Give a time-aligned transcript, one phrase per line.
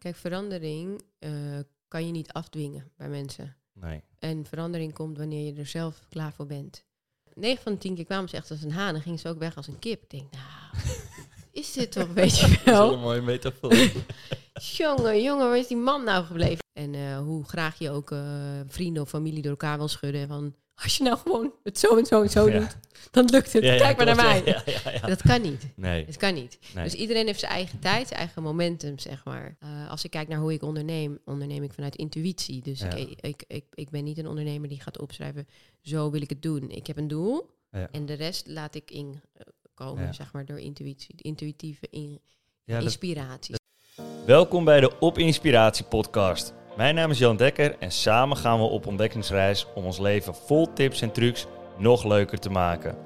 [0.00, 1.32] Kijk, verandering eh,
[1.88, 3.56] kan je niet afdwingen bij mensen.
[3.72, 4.02] Nee.
[4.18, 6.84] En verandering komt wanneer je er zelf klaar voor bent.
[7.34, 9.38] 9 van de 10 keer kwamen ze echt als een haan en gingen ze ook
[9.38, 10.02] weg als een kip.
[10.02, 10.84] Ik denk, nou,
[11.52, 12.92] is dit toch, weet je Dat is wel wel?
[12.92, 13.74] een mooie metafoor.
[14.76, 16.58] Jongen, jongen, waar is die man nou gebleven?
[16.72, 20.28] En eh, hoe graag je ook eh, vrienden of familie door elkaar wil schudden.
[20.28, 22.58] Van, als je nou gewoon het zo en zo en zo Ja.
[22.58, 22.76] doet,
[23.10, 23.62] dan lukt het.
[23.64, 24.42] Ja, ja, Kijk maar naar mij.
[24.44, 25.06] Ja, ja, ja, ja.
[25.06, 25.66] Dat kan niet.
[25.76, 26.04] Nee.
[26.04, 26.58] Het kan niet.
[26.74, 26.84] nee.
[26.84, 29.56] Dus iedereen heeft zijn eigen tijd, zijn eigen momentum, zeg maar.
[29.60, 32.62] Eh, als ik kijk naar hoe ik onderneem, onderneem ik vanuit intuïtie.
[32.62, 32.90] Dus Ja.
[32.94, 35.48] ik, ik, ik, ik ben niet een ondernemer die gaat opschrijven,
[35.82, 36.70] zo wil ik het doen.
[36.70, 37.88] Ik heb een doel Ja.
[37.90, 40.12] en de rest laat ik inkomen, Ja.
[40.12, 41.16] zeg maar, door intuïtie.
[41.16, 42.20] De intuïtieve in,
[42.64, 43.54] Ja, dat- inspiratie.
[44.26, 46.52] Welkom bij de Op Inspiratie podcast.
[46.76, 50.72] Mijn naam is Jan Dekker en samen gaan we op ontdekkingsreis om ons leven vol
[50.72, 51.46] tips en trucs
[51.78, 52.96] nog leuker te maken.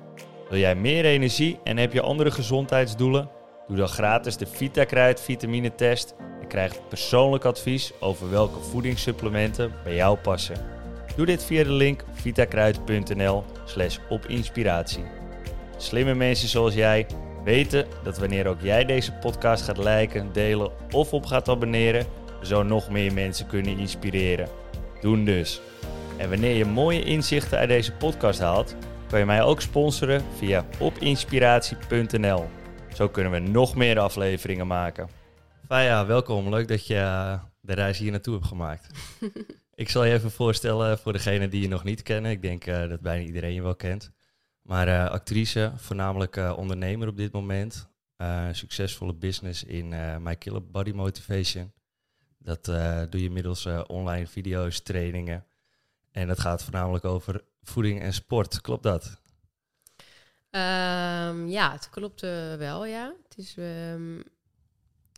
[0.48, 3.28] Wil jij meer energie en heb je andere gezondheidsdoelen?
[3.68, 9.94] Doe dan gratis de VitaKruid vitamine test en krijg persoonlijk advies over welke voedingssupplementen bij
[9.94, 10.56] jou passen.
[11.16, 15.04] Doe dit via de link vitakruid.nl slash opinspiratie.
[15.76, 17.06] Slimme mensen zoals jij
[17.44, 22.06] weten dat wanneer ook jij deze podcast gaat liken, delen of op gaat abonneren,
[22.44, 24.48] zo nog meer mensen kunnen inspireren.
[25.00, 25.60] Doen dus.
[26.16, 28.76] En wanneer je mooie inzichten uit deze podcast haalt,
[29.08, 32.46] kan je mij ook sponsoren via opinspiratie.nl.
[32.94, 35.08] Zo kunnen we nog meer afleveringen maken.
[35.66, 36.48] Faya, welkom.
[36.48, 38.88] Leuk dat je eh, de reis hier naartoe hebt gemaakt.
[39.74, 42.30] Ik zal je even voorstellen voor degenen die je nog niet kennen.
[42.30, 44.12] Ik denk eh, dat bijna iedereen je wel kent.
[44.64, 47.88] Maar eh, actrice, voornamelijk eh, ondernemer op dit moment.
[48.16, 51.72] Eh, succesvolle business in eh My Killer Body Motivation.
[52.44, 55.44] Dat eh, doe je middels eh, online video's, trainingen.
[56.10, 58.60] En dat gaat voornamelijk over voeding en sport.
[58.60, 59.20] Klopt dat?
[60.50, 63.14] Ehm, ja, het klopt eh, wel, ja.
[63.28, 64.20] Het is ehm,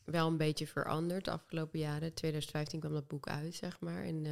[0.04, 2.14] wel een beetje veranderd de afgelopen jaren.
[2.14, 4.04] 2015 kwam dat boek uit, zeg maar.
[4.04, 4.22] En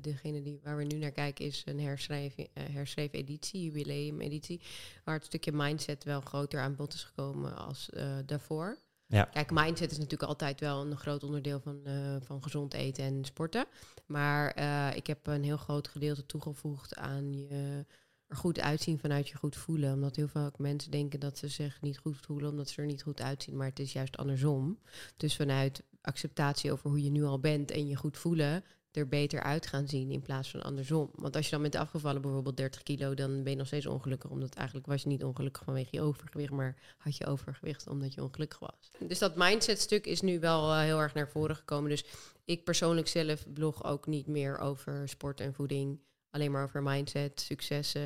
[0.00, 4.60] degene die, waar we nu naar kijken is een herschreven, herschreven editie, jubileum editie.
[5.04, 7.90] Waar het stukje mindset wel groter aan bod is gekomen als
[8.26, 8.78] daarvoor.
[9.06, 9.24] Ja.
[9.24, 13.24] Kijk, mindset is natuurlijk altijd wel een groot onderdeel van, eh, van gezond eten en
[13.24, 13.66] sporten.
[14.06, 17.84] Maar eh, ik heb een heel groot gedeelte toegevoegd aan je
[18.26, 19.92] er goed uitzien vanuit je goed voelen.
[19.92, 23.02] Omdat heel veel mensen denken dat ze zich niet goed voelen omdat ze er niet
[23.02, 23.56] goed uitzien.
[23.56, 24.78] Maar het is juist andersom.
[25.16, 28.64] Dus vanuit acceptatie over hoe je nu al bent en je goed voelen,
[28.96, 31.10] er beter uit gaan zien in plaats van andersom.
[31.14, 34.30] Want als je dan bent afgevallen, bijvoorbeeld 30 kilo, dan ben je nog steeds ongelukkig.
[34.30, 38.22] Omdat eigenlijk was je niet ongelukkig vanwege je overgewicht, maar had je overgewicht omdat je
[38.22, 38.90] ongelukkig was.
[39.08, 41.90] Dus dat mindset stuk is nu wel eh, heel erg naar voren gekomen.
[41.90, 42.04] Dus
[42.44, 46.00] ik persoonlijk zelf blog ook niet meer over sport en voeding.
[46.30, 48.02] Alleen maar over mindset, succes eh,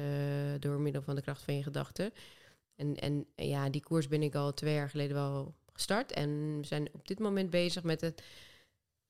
[0.58, 2.12] door middel van de kracht van je gedachten.
[2.74, 6.12] En, en ja, die koers ben ik al twee jaar geleden wel gestart.
[6.12, 8.22] En we zijn op dit moment bezig met het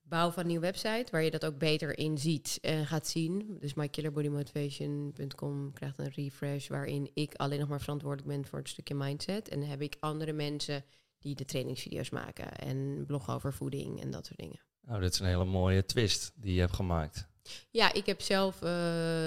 [0.09, 1.07] bouwen van een nieuwe website.
[1.11, 3.57] Waar je dat ook beter in ziet en gaat zien.
[3.61, 6.69] Dus mykillerbodymotivation.com krijgt een refresh.
[6.69, 9.49] Waarin ik alleen nog maar verantwoordelijk ben voor het stukje mindset.
[9.49, 10.85] En dan heb ik andere mensen
[11.19, 12.53] die de trainingsvideo's maken.
[12.53, 14.61] En bloggen over voeding en dat soort dingen.
[14.81, 17.29] Nou, dit is een hele mooie twist die je hebt gemaakt.
[17.71, 18.71] Ja, ik heb zelf eh,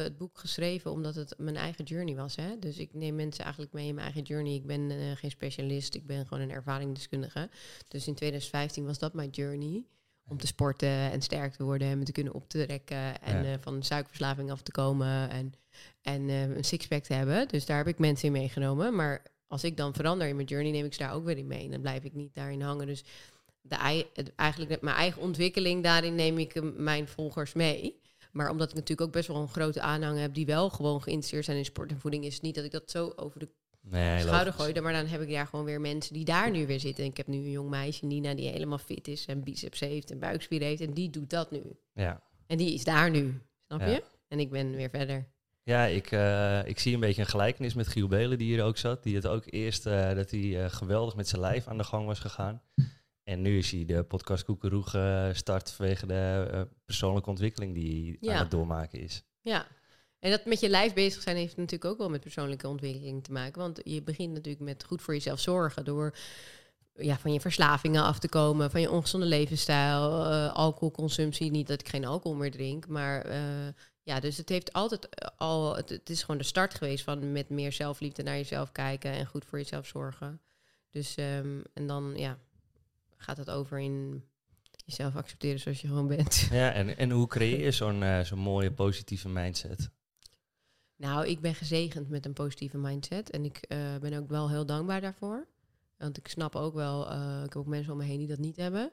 [0.03, 2.35] het boek geschreven omdat het mijn eigen journey was.
[2.35, 2.59] Hè?
[2.59, 4.53] Dus ik neem mensen eigenlijk mee in mijn eigen journey.
[4.53, 7.49] Ik ben eh, geen specialist, ik ben gewoon een ervaringsdeskundige.
[7.87, 9.85] Dus in 2015 was dat mijn journey.
[10.27, 13.21] Om te sporten en sterk te worden en me te kunnen optrekken.
[13.21, 13.51] En Ja.
[13.51, 15.53] eh, van suikerverslaving af te komen en,
[16.01, 17.47] en eh, een sixpack te hebben.
[17.47, 18.95] Dus daar heb ik mensen in meegenomen.
[18.95, 21.47] Maar als ik dan verander in mijn journey, neem ik ze daar ook weer in
[21.47, 21.65] mee.
[21.65, 22.87] En dan blijf ik niet daarin hangen.
[22.87, 23.03] Dus
[23.61, 27.99] de, ei- eigenlijk mijn eigen ontwikkeling, daarin neem ik eh, mijn volgers mee.
[28.31, 31.45] Maar omdat ik natuurlijk ook best wel een grote aanhang heb die wel gewoon geïnteresseerd
[31.45, 33.49] zijn in sport en voeding, is het niet dat ik dat zo over de
[33.81, 34.65] Nee, schouder logisch.
[34.65, 34.81] gooi.
[34.81, 37.03] Maar dan heb ik daar gewoon weer mensen die daar nu weer zitten.
[37.03, 40.11] En ik heb nu een jong meisje, Nina, die helemaal fit is en biceps heeft
[40.11, 40.81] en buikspier heeft.
[40.81, 41.61] En die doet dat nu.
[41.93, 42.21] Ja.
[42.47, 43.41] En die is daar nu.
[43.67, 43.87] Snap Ja.
[43.87, 44.03] je?
[44.27, 45.27] En ik ben weer verder.
[45.63, 48.77] Ja, ik, eh, ik zie een beetje een gelijkenis met Giel Belen, die hier ook
[48.77, 49.03] zat.
[49.03, 52.05] Die het ook eerst, eh, dat hij eh, geweldig met zijn lijf aan de gang
[52.05, 52.61] was gegaan.
[53.23, 58.33] En nu is hij de podcast Koekeroe gestart vanwege de persoonlijke ontwikkeling die hij Ja.
[58.35, 59.23] aan het doormaken is.
[59.41, 59.67] Ja.
[60.21, 63.31] En dat met je lijf bezig zijn heeft natuurlijk ook wel met persoonlijke ontwikkeling te
[63.31, 63.61] maken.
[63.61, 66.15] Want je begint natuurlijk met goed voor jezelf zorgen door
[66.95, 71.51] ja, van je verslavingen af te komen, van je ongezonde levensstijl, eh, alcoholconsumptie.
[71.51, 73.39] Niet dat ik geen alcohol meer drink, maar eh,
[74.03, 77.49] ja, dus het heeft altijd eh, al, het, is gewoon de start geweest van met
[77.49, 80.41] meer zelfliefde naar jezelf kijken en goed voor jezelf zorgen.
[80.89, 82.37] Dus ehm, en dan ja,
[83.17, 84.23] gaat het over in
[84.85, 86.47] jezelf accepteren zoals je gewoon bent.
[86.51, 89.89] Ja, en, en hoe creëer je zo'n zo'n mooie positieve mindset?
[91.01, 93.29] Nou, ik ben gezegend met een positieve mindset.
[93.29, 95.47] En ik eh, ben ook wel heel dankbaar daarvoor.
[95.97, 98.37] Want ik snap ook wel, eh, ik heb ook mensen om me heen die dat
[98.37, 98.91] niet hebben.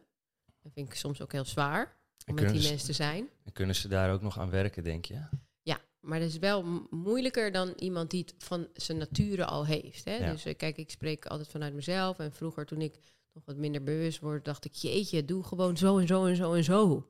[0.63, 1.97] Dat vind ik soms ook heel zwaar
[2.27, 3.29] om met die mensen te zijn.
[3.45, 5.21] En kunnen ze daar ook nog aan werken, denk je?
[5.63, 10.05] Ja, maar dat is wel moeilijker dan iemand die het van zijn nature al heeft.
[10.05, 10.17] Hè?
[10.17, 10.31] Ja.
[10.31, 12.19] Dus eh, kijk, ik spreek altijd vanuit mezelf.
[12.19, 12.99] En vroeger, toen ik
[13.33, 16.53] nog wat minder bewust word, dacht ik, jeetje, doe gewoon zo en zo en zo
[16.53, 17.09] en zo.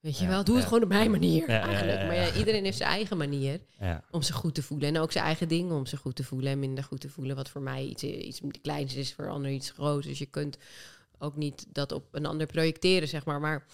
[0.00, 2.06] Weet je wel, doe het gewoon op mijn manier eigenlijk.
[2.06, 4.88] Maar iedereen heeft zijn eigen manier Ja, om zich goed te voelen.
[4.88, 7.36] En ook zijn eigen dingen om zich goed te voelen en minder goed te voelen.
[7.36, 10.06] Wat voor mij iets, iets kleins is, voor ander iets groots.
[10.06, 10.58] Dus je kunt
[11.18, 13.40] ook niet dat op een ander projecteren, zeg maar.
[13.40, 13.66] Maar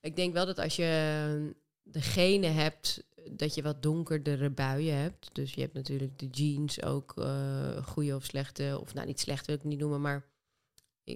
[0.00, 5.30] ik denk wel dat als je de genen hebt, dat je wat donkerdere buien hebt.
[5.32, 8.78] Dus je hebt natuurlijk de jeans ook, eh goede of slechte.
[8.80, 10.24] Of nou, niet slecht wil ik niet noemen, maar...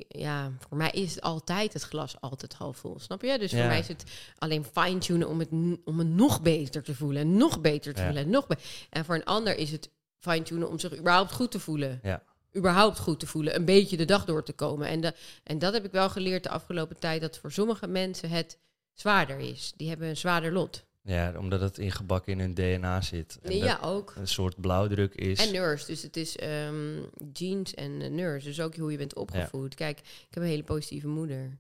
[0.09, 3.39] Ja, voor mij is het altijd het glas altijd half vol, snap je?
[3.39, 3.59] Dus Ja.
[3.59, 4.05] voor mij is het
[4.39, 5.49] alleen fine-tunen om het,
[5.85, 7.23] om het nog beter te voelen.
[7.23, 8.07] En nog beter te Ja.
[8.07, 8.25] voelen.
[8.25, 8.47] En, nog
[8.91, 12.01] en voor een ander is het fine-tunen om zich überhaupt goed te voelen.
[12.03, 12.23] Ja.
[12.57, 13.55] Überhaupt goed te voelen.
[13.55, 14.89] Een beetje de dag door te komen.
[14.89, 15.15] En, de,
[15.45, 17.21] en dat heb ik wel geleerd de afgelopen tijd.
[17.21, 18.59] Dat voor sommige mensen het
[18.93, 19.73] zwaarder is.
[19.77, 20.85] Die hebben een zwaarder lot.
[21.03, 23.39] Ja omdat het ingebakken in hun DNA zit.
[23.43, 24.15] En Nee, ja, ook.
[24.17, 25.47] een soort blauwdruk is.
[25.47, 25.87] En nurse.
[25.87, 26.99] Dus het is ehm
[27.33, 28.47] jeans en eh, nurse.
[28.47, 29.75] Dus ook hoe je bent opgevoed.
[29.75, 31.59] Kijk, ik heb een hele positieve moeder.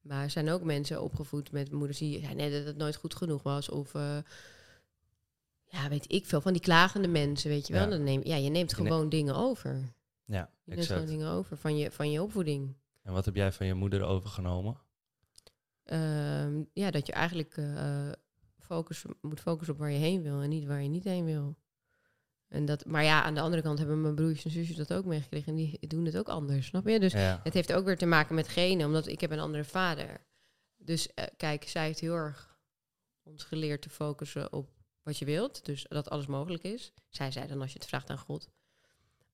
[0.00, 3.14] Maar er zijn ook mensen opgevoed met moeders die zeiden net dat het nooit goed
[3.14, 3.68] genoeg was.
[3.68, 4.16] Of eh,
[5.64, 6.40] ja, weet ik veel.
[6.40, 7.82] Van die klagende mensen, weet je wel.
[7.82, 7.88] Ja.
[7.88, 9.92] Dan neem, ja, je neemt Je gewoon dingen over.
[10.24, 12.74] ja, Je neemt gewoon dingen over van je, van je opvoeding.
[13.02, 14.76] En wat heb jij van je moeder overgenomen?
[15.84, 18.08] Ehm, ja, dat je eigenlijk eh,
[18.68, 21.56] focus, moet focussen op waar je heen wil en niet waar je niet heen wil.
[22.48, 25.04] En dat, maar ja, aan de andere kant hebben mijn broertjes en zusjes dat ook
[25.04, 25.48] meegekregen.
[25.48, 27.00] En die doen het ook anders, snap je?
[27.00, 27.40] Dus ja.
[27.42, 30.20] het heeft ook weer te maken met genen, omdat ik heb een andere vader.
[30.76, 32.58] Dus eh, kijk, zij heeft heel erg
[33.22, 34.68] ons geleerd te focussen op
[35.02, 35.64] wat je wilt.
[35.64, 36.92] Dus dat alles mogelijk is.
[37.08, 38.48] Zij zei dan als je het vraagt aan God.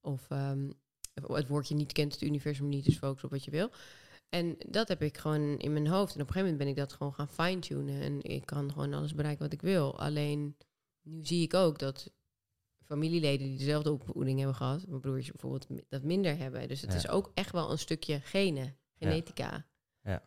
[0.01, 0.71] Of ehm,
[1.15, 3.71] het woordje niet kent het universum niet, dus focus op wat je wil.
[4.35, 6.15] En dat heb ik gewoon in mijn hoofd.
[6.15, 8.01] En op een gegeven moment ben ik dat gewoon gaan fine-tunen.
[8.01, 9.99] En ik kan gewoon alles bereiken wat ik wil.
[9.99, 10.57] Alleen
[11.03, 12.13] nu zie ik ook dat
[12.85, 16.69] familieleden die dezelfde opvoeding hebben gehad, mijn broertjes bijvoorbeeld, dat minder hebben.
[16.69, 16.97] Dus het Ja.
[16.97, 19.67] is ook echt wel een stukje genen, genetica.
[20.03, 20.23] Ja.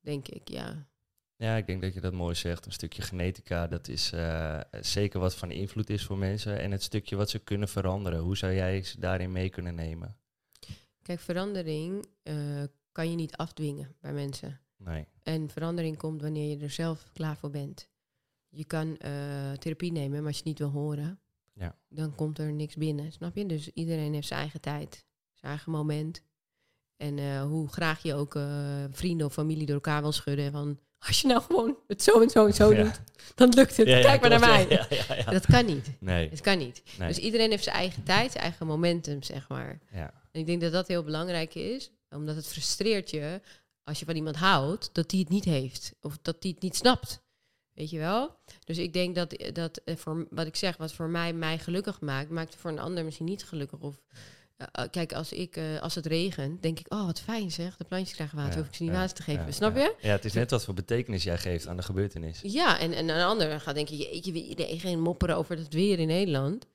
[0.00, 0.88] Denk ik, ja.
[1.36, 2.66] Ja, ik denk dat je dat mooi zegt.
[2.66, 6.58] Een stukje genetica, dat is eh, zeker wat van invloed is voor mensen.
[6.58, 8.18] En het stukje wat ze kunnen veranderen.
[8.18, 10.16] Hoe zou jij ze daarin mee kunnen nemen?
[11.02, 12.62] Kijk, verandering eh,
[12.94, 14.60] kan je niet afdwingen bij mensen.
[14.76, 15.06] Nee.
[15.22, 17.88] En verandering komt wanneer je er zelf klaar voor bent.
[18.48, 21.20] Je kan eh, therapie nemen, maar als je het niet wil horen,
[21.54, 21.76] Ja.
[21.88, 23.12] dan komt er niks binnen.
[23.12, 23.46] Snap je?
[23.46, 26.22] Dus iedereen heeft zijn eigen tijd, zijn eigen moment.
[26.96, 30.52] En eh, hoe graag je ook eh, vrienden of familie door elkaar wil schudden.
[30.52, 32.82] Van als je nou gewoon het zo en zo en zo Ja.
[32.82, 33.00] doet,
[33.34, 33.86] dan lukt het.
[33.88, 34.66] Ja, Kijk maar naar mij.
[35.24, 35.90] Dat kan niet.
[36.00, 36.28] Nee.
[36.28, 36.82] Het kan niet.
[36.98, 37.08] nee.
[37.08, 39.78] Dus iedereen heeft zijn eigen tijd, zijn eigen momentum, zeg maar.
[39.92, 40.22] ja.
[40.32, 43.40] En ik denk dat dat heel belangrijk is, omdat het frustreert je
[43.82, 45.94] als je van iemand houdt, dat die het niet heeft.
[46.00, 47.22] Of dat die het niet snapt.
[47.72, 48.36] Weet je wel?
[48.64, 52.00] Dus ik denk dat, dat eh, voor wat ik zeg, wat voor mij mij gelukkig
[52.00, 53.80] maakt, maakt het voor een ander misschien niet gelukkig.
[53.80, 54.02] Of
[54.56, 57.76] eh, eh, kijk, als, ik, eh, als het regent, denk ik, oh wat fijn zeg,
[57.76, 59.46] de plantjes krijgen water, Ja, hoef ik ze niet ja, water te geven.
[59.46, 59.82] ja, Snap ja.
[59.82, 59.94] je?
[60.00, 62.40] Ja, het is net wat voor betekenis jij geeft aan de gebeurtenis.
[62.42, 66.06] Ja, en, en een ander gaat denken, jeetje, weer regen mopperen over het weer in
[66.06, 66.66] Nederland.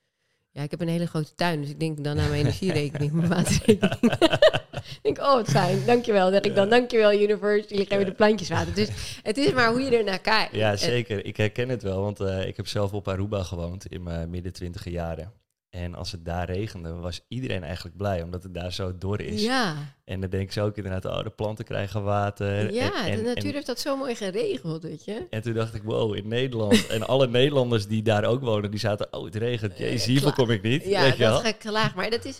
[0.52, 3.30] Ja, ik heb een hele grote tuin, dus ik denk dan aan mijn energierekening, mijn
[3.30, 4.18] waterrekening.
[4.86, 6.32] ik denk, oh, wat fijn, dankjewel.
[6.32, 8.74] zeg ik dan, dankjewel universe, jullie geven de plantjes water.
[8.74, 8.90] Dus
[9.24, 10.56] het is maar hoe je er naar kijkt.
[10.56, 11.26] Ja, zeker.
[11.26, 14.54] Ik herken het wel, want eh, ik heb zelf op Aruba gewoond in mijn midden
[14.54, 15.34] twintiger jaren.
[15.70, 19.42] En als het daar regende, was iedereen eigenlijk blij, omdat het daar zo dor is.
[19.44, 22.74] Ja, En dan denk ze ook inderdaad, oh, de planten krijgen water.
[22.74, 25.28] ja en, en, de natuur en, heeft dat zo mooi geregeld, weet je.
[25.30, 26.88] en toen dacht ik, wow, in Nederland.
[26.88, 29.78] en alle Nederlanders die daar ook wonen, die zaten, oh, het regent.
[29.78, 30.84] Jezus, hiervoor kom ik niet.
[30.86, 31.94] Ja, weet je dat ik klaar.
[31.96, 32.40] Maar dat is,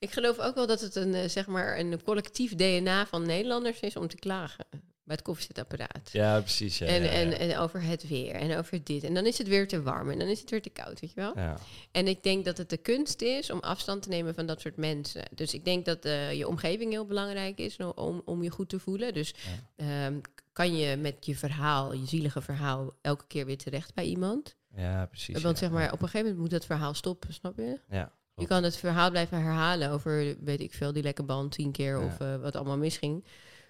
[0.00, 3.80] ik geloof ook wel dat het een, eh, zeg maar, een collectief DNA van Nederlanders
[3.80, 4.66] is om te klagen
[5.04, 6.10] bij het koffiezetapparaat.
[6.12, 6.78] Ja, precies.
[6.78, 7.12] Ja, en, ja, ja.
[7.12, 9.04] En, en over het weer en over dit.
[9.04, 11.12] En dan is het weer te warm en dan is het weer te koud, weet
[11.14, 11.32] je wel?
[11.38, 11.58] Ja.
[11.90, 14.76] En ik denk dat het de kunst is om afstand te nemen van dat soort
[14.76, 15.24] mensen.
[15.34, 18.78] Dus ik denk dat eh, je omgeving heel belangrijk is om, om je goed te
[18.78, 19.14] voelen.
[19.14, 19.34] Dus
[19.76, 20.18] ehm,
[20.52, 24.56] kan je met je verhaal, je zielige verhaal, elke keer weer terecht bij iemand.
[24.76, 25.42] ja, precies.
[25.42, 27.80] Want zeg maar, op een gegeven moment moet dat verhaal stoppen, snap je?
[27.88, 31.72] Ja, Je kan het verhaal blijven herhalen over, weet ik veel, die lekke band tien
[31.72, 32.04] keer Ja.
[32.06, 33.24] of eh, wat allemaal misging.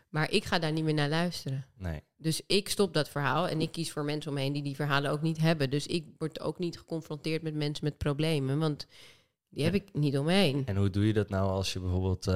[0.08, 1.66] Maar ik ga daar niet meer naar luisteren.
[1.78, 2.00] Nee.
[2.16, 5.22] Dus ik stop dat verhaal en ik kies voor mensen omheen die die verhalen ook
[5.22, 5.70] niet hebben.
[5.70, 8.86] Dus ik word ook niet geconfronteerd met mensen met problemen, want
[9.48, 9.80] die heb Ja.
[9.80, 10.62] ik niet omheen.
[10.66, 12.26] En hoe doe je dat nou als je bijvoorbeeld...
[12.26, 12.34] eh,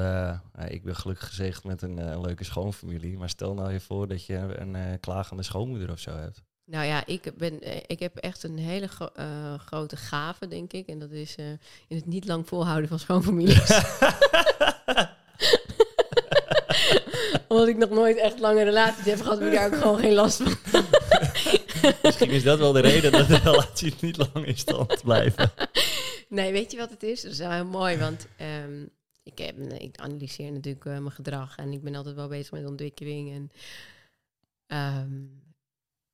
[0.52, 3.16] nou, ik ben gelukkig gezegd met een, eh, leuke schoonfamilie.
[3.18, 6.42] Maar stel nou je voor dat je een klagende schoonmoeder of zo hebt.
[6.66, 10.72] Nou ja, ik, ben, eh, ik heb echt een hele gro- eh, grote gave, denk
[10.72, 10.86] ik.
[10.86, 11.50] En dat is eh,
[11.88, 13.80] in het niet lang volhouden van schoonfamilies.
[17.48, 20.12] Omdat ik nog nooit echt lange relaties heb gehad, heb ik daar ook gewoon geen
[20.14, 20.84] last van.
[22.02, 25.52] Misschien is dat wel de reden dat de relatie niet lang in stand blijven.
[26.28, 27.22] Nee, weet je wat het is?
[27.22, 28.82] Dat is wel heel mooi, want ehm,
[29.22, 33.32] ik, heb, ik analyseer natuurlijk mijn gedrag en ik ben altijd wel bezig met ontwikkeling.
[33.32, 33.50] En
[34.66, 35.22] ehm,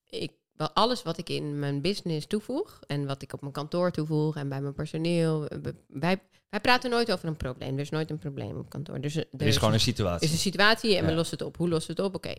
[0.06, 3.90] ik, wel alles wat ik in mijn business toevoeg en wat ik op mijn kantoor
[3.90, 5.48] toevoeg en bij mijn personeel,
[5.88, 7.74] wij, wij praten nooit over een probleem.
[7.74, 9.00] Er is nooit een probleem op kantoor.
[9.00, 10.26] Dus, eh, Er is gewoon een situatie.
[10.26, 11.56] is een situatie en we lossen het op.
[11.56, 12.16] Hoe lossen we het op?
[12.16, 12.34] Oké.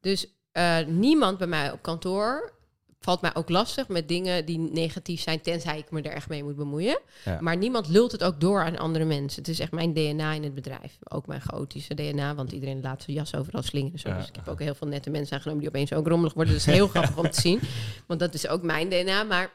[0.00, 2.52] Dus eh, niemand bij mij op kantoor
[3.00, 6.44] valt mij ook lastig met dingen die negatief zijn, tenzij ik me er echt mee
[6.44, 7.00] moet bemoeien.
[7.24, 7.40] Ja.
[7.40, 9.42] Maar niemand lult het ook door aan andere mensen.
[9.42, 10.98] Het is echt mijn DNA in het bedrijf.
[11.08, 13.98] Ook mijn chaotische DNA, want iedereen laat zijn jas overal slingeren.
[13.98, 14.08] Zo.
[14.08, 14.16] Ja.
[14.16, 16.52] Dus ik heb ook heel veel nette mensen aangenomen die opeens ook rommelig worden.
[16.52, 17.60] Dat is heel grappig om te zien,
[18.06, 19.22] want dat is ook mijn DNA.
[19.22, 19.52] Maar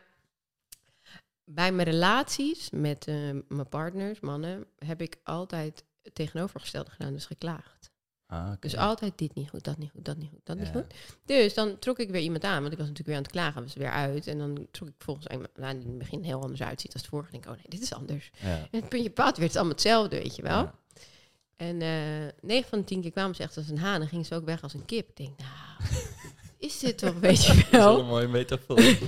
[1.45, 3.15] bij mijn relaties met eh,
[3.47, 7.91] mijn partners, mannen, heb ik altijd het tegenovergestelde gedaan, dus geklaagd.
[8.34, 8.52] Ah.
[8.60, 10.84] Dus altijd dit niet goed, dat niet goed, dat niet goed, dat niet goed.
[11.25, 13.62] Dus dan trok ik weer iemand aan, want ik was natuurlijk weer aan het klagen,
[13.63, 14.28] was weer uit.
[14.28, 17.12] En dan trok ik volgens mij, nou, in het begin heel anders uitziet als het
[17.12, 17.32] vorige.
[17.32, 18.32] denk ik, oh nee, dit is anders.
[18.42, 18.48] Ja.
[18.50, 20.58] En het puntje paad werd het allemaal hetzelfde, weet je wel.
[20.62, 20.74] Ja.
[21.56, 24.25] En eh 9 van de 10 keer kwamen ze echt als een haan en gingen
[24.25, 25.10] ze ook weg als een kip.
[25.10, 25.92] Ik denk, nou,
[26.58, 28.82] is dit toch, weet je Dat is wel een mooie metafoor.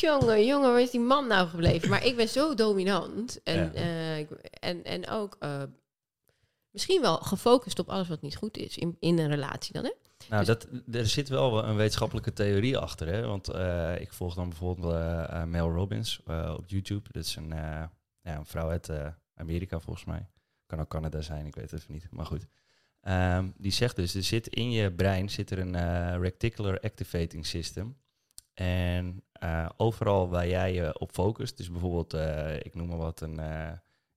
[0.00, 1.88] Jongen, jongen, waar is die man nou gebleven?
[1.88, 3.40] Maar ik ben zo dominant.
[3.44, 3.72] En, Ja.
[3.72, 4.30] eh, ik-
[4.60, 5.62] en, en ook eh,
[6.70, 9.92] misschien wel gefocust op alles wat niet goed is in, in een relatie dan, hè?
[10.28, 13.06] Nou, Dus- dat, er zit wel een wetenschappelijke theorie achter.
[13.06, 13.26] Hè?
[13.26, 16.20] Want eh, ik volg dan bijvoorbeeld eh, Mel Robbins
[16.56, 17.08] op YouTube.
[17.12, 17.90] Dat is een, ja,
[18.22, 18.90] een vrouw uit
[19.34, 20.28] Amerika volgens mij.
[20.66, 22.06] Kan ook Canada zijn, ik weet het even niet.
[22.10, 22.46] Maar goed.
[23.00, 27.96] Ehm, die zegt dus, er zit in je brein zit er een reticular activating system.
[28.54, 29.24] En
[29.76, 32.14] overal waar jij je op focust, dus bijvoorbeeld,
[32.64, 33.40] ik noem maar wat, een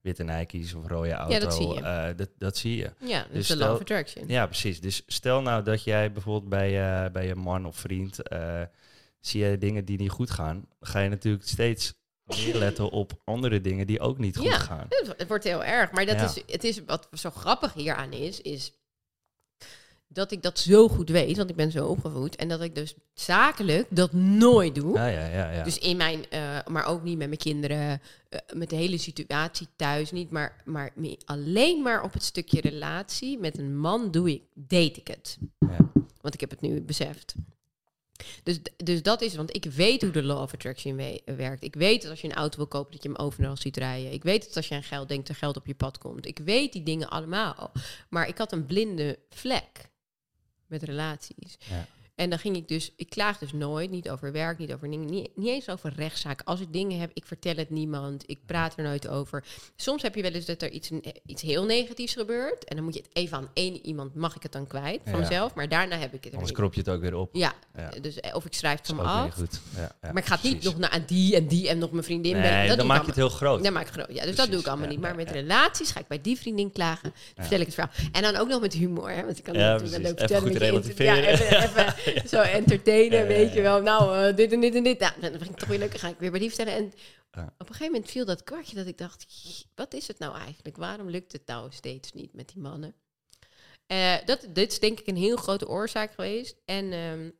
[0.04, 1.38] witte Nike's of rode auto.
[1.38, 1.80] dat zie je.
[1.80, 2.90] eh, dat, dat zie je.
[2.98, 4.28] Ja, dus Dus de stel- of attraction.
[4.28, 4.80] Ja, precies.
[4.80, 8.62] Dus stel nou dat jij bijvoorbeeld bij, je bij je man of vriend eh,
[9.20, 11.94] zie je dingen die niet goed gaan, ga je natuurlijk steeds
[12.36, 14.58] meer letten op andere dingen die ook niet goed Ja.
[14.58, 14.86] gaan.
[14.88, 15.90] Het, het wordt heel erg.
[15.92, 16.24] Maar dat Ja.
[16.24, 18.72] is, het is wat zo grappig hieraan is, is
[20.14, 22.36] dat ik dat zo goed weet, want ik ben zo opgevoed.
[22.36, 24.96] En dat ik dus zakelijk dat nooit doe.
[24.96, 25.50] Ja, ja, ja.
[25.50, 25.64] ja.
[25.64, 29.66] Dus in mijn, eh, maar ook niet met mijn kinderen, eh, met de hele situatie
[29.76, 30.90] thuis niet, maar, maar
[31.24, 35.38] alleen maar op het stukje relatie met een man doe ik, date ik het.
[35.58, 35.90] Ja.
[36.20, 37.34] Want ik heb het nu beseft.
[38.42, 41.64] Dus, dus dat is, want ik weet hoe de law of attraction we- werkt.
[41.64, 44.12] Ik weet dat als je een auto wil kopen, dat je hem overal ziet rijden.
[44.12, 46.26] Ik weet dat als je aan geld denkt, er geld op je pad komt.
[46.26, 47.72] Ik weet die dingen allemaal.
[48.08, 49.92] Maar ik had een blinde vlek
[50.74, 51.56] met relaties.
[51.58, 51.86] Ja.
[52.14, 55.06] En dan ging ik dus, ik klaag dus nooit, niet over werk, niet over dingen,
[55.10, 56.44] niet, niet eens over rechtszaken.
[56.44, 59.44] Als ik dingen heb, ik vertel het niemand, ik praat er nooit over.
[59.76, 60.90] Soms heb je wel eens dat er iets,
[61.26, 62.64] iets heel negatiefs gebeurt.
[62.64, 65.12] En dan moet je het even aan één iemand, mag ik het dan kwijt van
[65.12, 65.18] Ja.
[65.18, 65.54] mezelf.
[65.54, 67.28] Maar daarna heb ik het er Anders krop je het ook weer op.
[67.32, 67.90] Ja, Ja.
[68.00, 69.34] dus eh, of ik schrijf het weer af.
[69.34, 69.60] goed.
[69.76, 72.04] Ja, maar ik ga het niet nog naar aan die en die en nog mijn
[72.04, 72.36] vriendin.
[72.36, 73.62] Nee, dat dan maak je het heel groot.
[73.64, 74.12] dan maak ik groot.
[74.12, 75.00] Ja, dus dat doe ik allemaal niet.
[75.00, 77.12] Maar met relaties ga ik bij die vriendin klagen.
[77.36, 77.92] Vertel ik het verhaal.
[78.12, 79.10] En dan ook nog met humor.
[79.10, 80.42] Hè, want ik kan Ja, natuurlijk leuk Even vertellen.
[80.42, 81.62] goed je inter- Ja, relativeren.
[81.62, 81.94] even,
[82.26, 83.82] zo entertainen, Ja, weet je wel.
[83.82, 84.98] Nou, eh, dit en dit en dit.
[84.98, 85.94] Nou, dan begin ik toch weer leuk.
[85.94, 86.74] Ga ik weer bij die vertellen.
[86.74, 86.92] En
[87.34, 89.24] op een gegeven moment viel dat kwartje dat ik dacht...
[89.28, 90.76] "Jee, Wat is het nou eigenlijk?
[90.76, 92.94] Waarom lukt het nou steeds niet met die mannen?
[93.86, 96.56] Eh, dat, dit is denk ik een heel grote oorzaak geweest.
[96.64, 97.30] En ehm,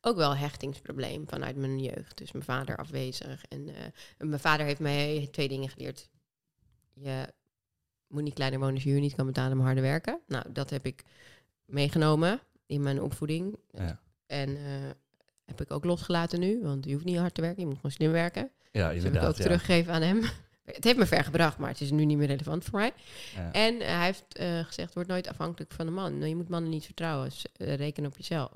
[0.00, 2.18] ook wel een hechtingsprobleem vanuit mijn jeugd.
[2.18, 3.44] Dus mijn vader afwezig.
[3.48, 3.74] En eh,
[4.18, 6.08] mijn vader heeft mij twee dingen geleerd.
[6.94, 7.32] Je
[8.06, 10.20] moet niet kleiner wonen als je huur niet kan betalen, maar harder werken.
[10.26, 11.04] Nou, dat heb ik
[11.64, 13.56] meegenomen in mijn opvoeding.
[13.70, 14.00] Ja.
[14.26, 14.62] En eh,
[15.44, 17.90] heb ik ook losgelaten nu, want je hoeft niet hard te werken, je moet gewoon
[17.90, 18.50] slim werken.
[18.72, 19.30] Ja, Dat heb ik inderdaad.
[19.30, 19.42] ook ja.
[19.42, 20.22] teruggegeven aan hem.
[20.64, 22.92] Het heeft me ver gebracht, maar het is nu niet meer relevant voor mij.
[23.34, 23.52] Ja.
[23.52, 26.14] En eh, hij heeft eh, gezegd, word nooit afhankelijk van een man.
[26.18, 28.52] Nou, Je moet mannen niet vertrouwen, dus, reken op jezelf.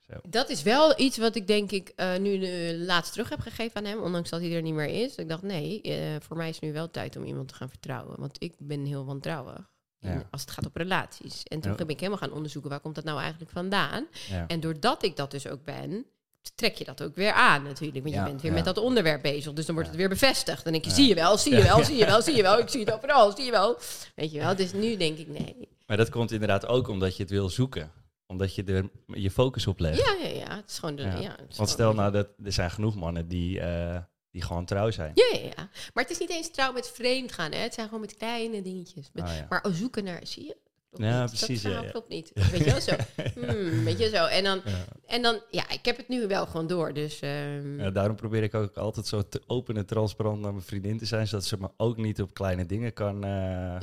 [0.00, 0.12] Zo.
[0.28, 4.00] Dat is wel iets wat ik denk ik nu laatst terug heb gegeven aan hem,
[4.00, 5.14] ondanks dat hij er niet meer is.
[5.14, 5.80] Ik dacht, nee,
[6.20, 8.20] voor mij is nu wel tijd om iemand te gaan vertrouwen.
[8.20, 9.71] Want ik ben heel wantrouwig.
[10.02, 10.24] In-.
[10.30, 11.42] Als het gaat op relaties.
[11.42, 14.06] En toen ben ik helemaal gaan onderzoeken, waar komt dat nou eigenlijk vandaan?
[14.46, 16.06] En doordat ik dat dus ook ben,
[16.54, 18.04] trek je dat ook weer aan natuurlijk.
[18.04, 19.52] Want je bent weer met dat onderwerp bezig.
[19.52, 20.64] Dus dan wordt het weer bevestigd.
[20.64, 22.58] Dan denk je, zie je wel, zie je wel, zie je wel, zie je wel.
[22.58, 23.78] Ik zie het overal, zie je wel.
[24.14, 25.68] Weet je wel, dus nu denk ik nee.
[25.86, 27.90] Maar dat komt inderdaad ook omdat je het wil zoeken.
[28.26, 29.98] Omdat je er je focus op legt.
[29.98, 30.56] Ja, ja, ja.
[30.56, 30.96] Het is gewoon...
[30.96, 31.36] De, Ja.
[31.56, 33.98] Want stel nou dat er zijn genoeg mannen die, eh,
[34.32, 35.12] die gewoon trouw zijn.
[35.14, 35.68] Ja, ja, ja.
[35.94, 37.52] Maar het is niet eens trouw met vreemd gaan.
[37.52, 37.58] Hè.
[37.58, 39.10] Het zijn gewoon met kleine dingetjes.
[39.12, 39.46] Met- Ah, ja.
[39.48, 40.56] Maar oh, zoeken naar, zie je?
[40.90, 41.28] Klopt Ja, niet.
[41.28, 42.30] precies, Dat ja, klopt niet.
[42.50, 42.94] Weet je wel zo?
[43.34, 44.24] Hmm, weet je zo.
[44.26, 44.84] En dan, Ja.
[45.06, 46.92] en dan, ja, ik heb het nu wel gewoon door.
[46.92, 50.64] Dus ehm, Ja, daarom probeer ik ook altijd zo te open en transparant naar mijn
[50.64, 53.76] vriendin te zijn, zodat ze me ook niet op kleine dingen kan eh,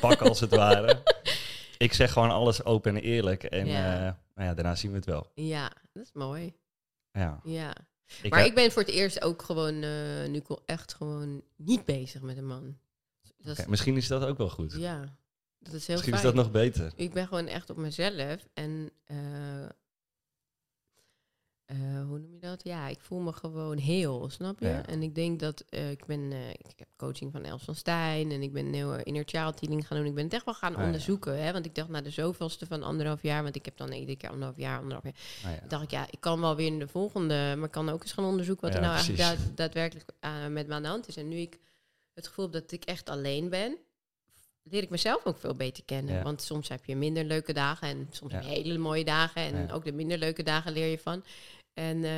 [0.00, 1.02] pakken als het ware.
[1.78, 3.42] ik zeg gewoon alles open en eerlijk.
[3.42, 3.72] En eh,
[4.34, 5.30] nou ja, daarna zien we het wel.
[5.34, 6.54] Ja, dat is mooi.
[7.12, 7.40] Ja.
[7.44, 7.72] Ja.
[8.22, 11.84] Ik maar heb- ik ben voor het eerst ook gewoon, eh, nu echt gewoon niet
[11.84, 12.78] bezig met een man.
[13.38, 14.72] Dat is, Oké, misschien is dat ook wel goed.
[14.78, 15.16] Ja,
[15.58, 16.92] dat is heel misschien is dat nog beter.
[16.96, 19.16] Ik ben gewoon echt op mezelf en eh,
[21.66, 22.64] eh, hoe noem je dat?
[22.64, 24.66] Ja, ik voel me gewoon heel, snap je?
[24.66, 24.86] Ja.
[24.86, 28.30] En ik denk dat eh, ik ben, eh, ik heb coaching van Els van Stijn
[28.30, 30.06] en ik ben heel inner child healing gaan doen.
[30.06, 30.84] Ik ben het echt wel gaan Ah, ja.
[30.86, 31.52] onderzoeken, hè?
[31.52, 34.30] Want ik dacht na de zoveelste van anderhalf jaar, want ik heb dan iedere keer
[34.30, 35.14] anderhalf jaar, anderhalf jaar.
[35.42, 35.68] Nou ja.
[35.68, 38.12] dacht ik, ja, ik kan wel weer in de volgende, maar ik kan ook eens
[38.12, 40.10] gaan onderzoeken wat er nou eigenlijk daad- daadwerkelijk
[40.48, 41.16] met me aan de hand is.
[41.16, 41.58] En nu ik
[42.14, 43.76] het gevoel heb dat ik echt alleen ben,
[44.70, 46.14] leer ik mezelf ook veel beter kennen.
[46.14, 46.22] Ja.
[46.22, 48.40] Want soms heb je minder leuke dagen en soms Ja.
[48.40, 49.42] hele mooie dagen.
[49.42, 49.72] En Ja.
[49.74, 51.24] ook de minder leuke dagen leer je van.
[51.74, 52.10] En eh,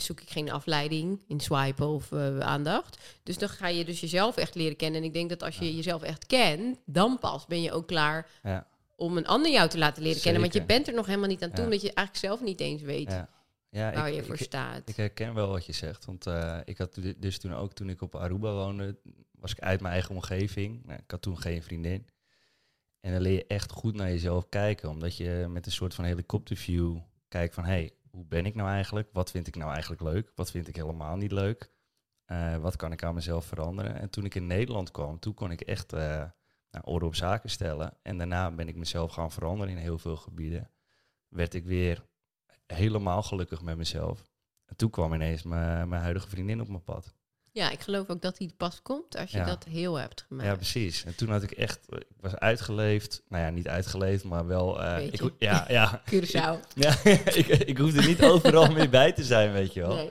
[0.00, 2.98] zoek ik geen afleiding in swipen of eh, aandacht.
[3.22, 5.00] Dus dan ga je dus jezelf echt leren kennen.
[5.00, 8.28] En ik denk dat als je jezelf echt kent, dan pas ben je ook klaar
[8.42, 8.66] Ja.
[8.96, 10.40] om een ander jou te laten leren kennen.
[10.40, 12.82] Want je bent er nog helemaal niet aan toe, omdat je eigenlijk zelf niet eens
[12.82, 13.28] weet Ja.
[13.70, 14.88] Ja, waar ik, je voor ik, staat.
[14.88, 16.04] ik herken wel wat je zegt.
[16.04, 18.96] Want eh, ik had du- dus toen ook, toen ik op Aruba woonde,
[19.40, 20.84] was ik uit mijn eigen omgeving.
[20.84, 22.06] Nou, ik had toen geen vriendin.
[23.00, 24.88] En dan leer je echt goed naar jezelf kijken.
[24.88, 27.64] Omdat je met een soort van helikopterview kijkt van...
[27.64, 29.08] hé, hey, hoe ben ik nou eigenlijk?
[29.12, 30.32] Wat vind ik nou eigenlijk leuk?
[30.34, 31.70] Wat vind ik helemaal niet leuk?
[32.24, 33.94] Eh, wat kan ik aan mezelf veranderen?
[33.94, 36.24] En toen ik in Nederland kwam, toen kon ik echt eh
[36.70, 37.96] nou, orde op zaken stellen.
[38.02, 40.70] En daarna ben ik mezelf gaan veranderen in heel veel gebieden.
[41.28, 42.06] Werd ik weer
[42.66, 44.30] helemaal gelukkig met mezelf.
[44.64, 47.14] En toen kwam ineens mijn mijn huidige vriendin op mijn pad.
[47.52, 49.44] Ja, ik geloof ook dat die pas komt als je Ja.
[49.44, 50.48] dat heel hebt gemaakt.
[50.48, 51.04] Ja, precies.
[51.04, 53.22] En toen had ik echt, ik was uitgeleefd.
[53.28, 54.82] Nou ja, niet uitgeleefd, maar wel.
[54.82, 56.02] eh, ik, ja, ja.
[56.10, 56.58] Curaçao.
[56.74, 59.94] ja ik, ik hoefde niet overal meer bij te zijn, weet je wel.
[59.94, 60.10] Nee.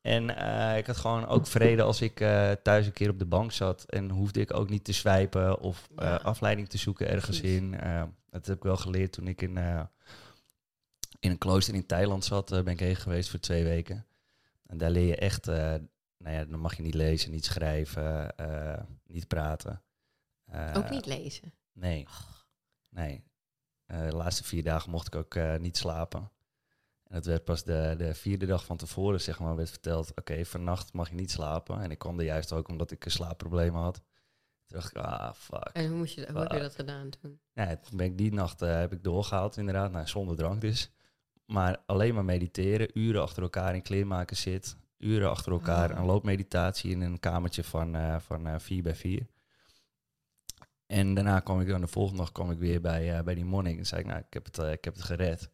[0.00, 3.24] En eh, ik had gewoon ook vrede als ik eh, thuis een keer op de
[3.26, 3.84] bank zat.
[3.88, 6.16] En hoefde ik ook niet te swijpen of Ja.
[6.16, 7.56] afleiding te zoeken ergens Precies.
[7.58, 7.76] in.
[8.30, 9.56] Dat heb ik wel geleerd toen ik in,
[11.20, 12.48] in een klooster in Thailand zat.
[12.50, 14.06] ben ik heen geweest voor twee weken.
[14.66, 15.48] En daar leer je echt,
[16.22, 19.82] nou ja, dan mag je niet lezen, niet schrijven, eh, niet praten.
[20.44, 21.54] Eh, Ook niet lezen.
[21.72, 22.06] Nee.
[22.88, 23.24] Nee.
[23.86, 26.30] Eh, de laatste vier dagen mocht ik ook niet slapen.
[27.04, 30.14] En het werd pas de, de vierde dag van tevoren, zeg maar, werd verteld...
[30.14, 31.80] oké, vannacht mag je niet slapen.
[31.82, 33.94] En ik kwam er juist ook omdat ik een slaapprobleem had.
[34.66, 35.70] Toen dacht ik, ah, fuck.
[35.72, 36.62] En hoe, moest je, hoe heb je Fuck.
[36.62, 37.40] dat gedaan toen?
[37.52, 39.90] Ja, toen ben ik die nacht heb ik doorgehaald inderdaad.
[39.90, 40.90] Nou, zonder drank dus.
[41.46, 42.98] Maar alleen maar mediteren.
[42.98, 44.76] Uren achter elkaar in kleermaken zit.
[45.02, 45.98] Uren achter elkaar Oh.
[45.98, 49.26] een loopmeditatie in een kamertje van, eh van eh 4 bij 4.
[50.86, 53.44] En daarna kwam ik dan de volgende dag kwam ik weer bij, eh, bij die
[53.44, 53.78] monnik.
[53.78, 55.50] En zei ik, nou, ik heb het, eh, ik heb het gered.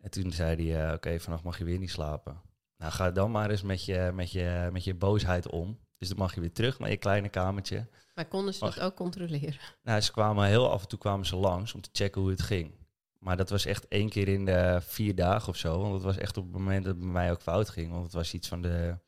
[0.00, 2.40] En toen zei hij, eh, oké, vannacht mag je weer niet slapen.
[2.76, 5.78] Nou, ga dan maar eens met je, met, je, met je boosheid om.
[5.98, 7.88] Dus dan mag je weer terug naar je kleine kamertje.
[8.14, 9.58] Maar konden ze dat ook controleren?
[9.82, 12.42] Nou, ze kwamen heel af en toe kwamen ze langs om te checken hoe het
[12.42, 12.74] ging.
[13.22, 15.80] Maar dat was echt één keer in de vier dagen of zo.
[15.80, 17.90] Want het was echt op het moment dat het bij mij ook fout ging.
[17.90, 18.98] Want het was iets van de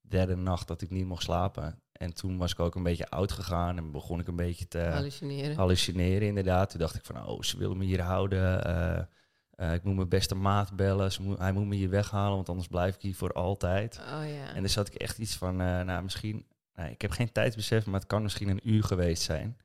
[0.00, 1.82] derde nacht dat ik niet mocht slapen.
[1.92, 4.78] En toen was ik ook een beetje oud gegaan en begon ik een beetje te
[4.78, 5.56] Hallucineren.
[5.56, 6.70] hallucineren inderdaad.
[6.70, 8.64] Toen dacht ik van, oh, ze willen me hier houden.
[8.64, 9.02] eh,
[9.50, 11.12] eh, ik moet mijn beste maat bellen.
[11.20, 13.98] Moet, hij moet me hier weghalen, want anders blijf ik hier voor altijd.
[13.98, 14.54] Oh ja.
[14.54, 17.86] En dan zat ik echt iets van, eh, nou misschien, nou, ik heb geen tijdsbesef,
[17.86, 19.56] maar het kan misschien een uur geweest zijn.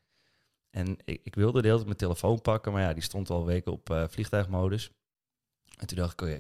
[0.70, 3.46] En ik, ik wilde de hele tijd mijn telefoon pakken, maar ja, die stond al
[3.46, 4.92] weken op eh, vliegtuigmodus.
[5.78, 6.38] En toen dacht ik, oh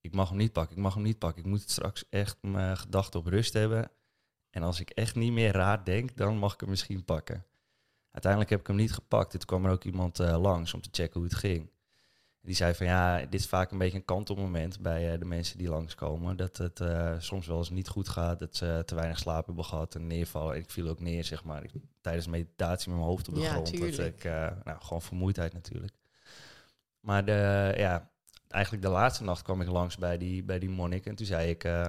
[0.00, 1.42] ik mag hem niet pakken, ik mag hem niet pakken.
[1.42, 3.90] Ik moet straks echt mijn gedachten op rust hebben.
[4.50, 7.46] En als ik echt niet meer raar denk, dan mag ik hem misschien pakken.
[8.10, 9.30] Uiteindelijk heb ik hem niet gepakt.
[9.30, 11.72] Toen kwam er ook iemand eh, langs om te checken hoe het ging.
[12.40, 15.58] Die zei van ja, dit is vaak een beetje een kantelmoment bij eh, de mensen
[15.58, 16.36] die langskomen.
[16.36, 16.82] Dat het
[17.18, 20.56] soms wel eens niet goed gaat, dat ze te weinig slaap hebben gehad en neervallen.
[20.56, 21.64] Ik viel ook neer, zeg maar,
[22.04, 23.66] tijdens meditatie met mijn hoofd op de Ja, grond.
[23.66, 24.16] Dat tuurlijk.
[24.16, 25.92] ik, eh, nou, gewoon vermoeidheid natuurlijk.
[27.00, 28.10] Maar de, ja,
[28.48, 31.50] eigenlijk de laatste nacht kwam ik langs bij die, bij die monnik en toen zei
[31.50, 31.88] ik, eh,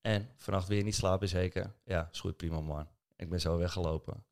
[0.00, 1.72] en vannacht weer niet slapen zeker?
[1.84, 2.88] Ja, is goed, prima man.
[3.16, 4.24] Ik ben zo weggelopen.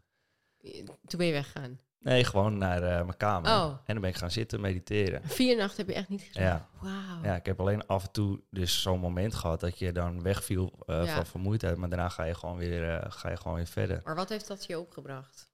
[1.07, 1.81] Toen ben je weggegaan.
[1.99, 3.51] Nee, gewoon naar eh, mijn kamer.
[3.51, 3.65] Oh.
[3.65, 5.23] En dan ben ik gaan zitten mediteren.
[5.25, 6.89] Vier nachten heb je echt niet geslapen.
[6.89, 7.21] Ja.
[7.23, 10.73] Ja, ik heb alleen af en toe dus zo'n moment gehad dat je dan wegviel
[10.87, 11.15] eh, Ja.
[11.15, 11.77] van vermoeidheid.
[11.77, 14.01] Maar daarna ga je gewoon weer, eh, ga je gewoon weer verder.
[14.05, 15.51] Maar wat heeft dat je opgebracht?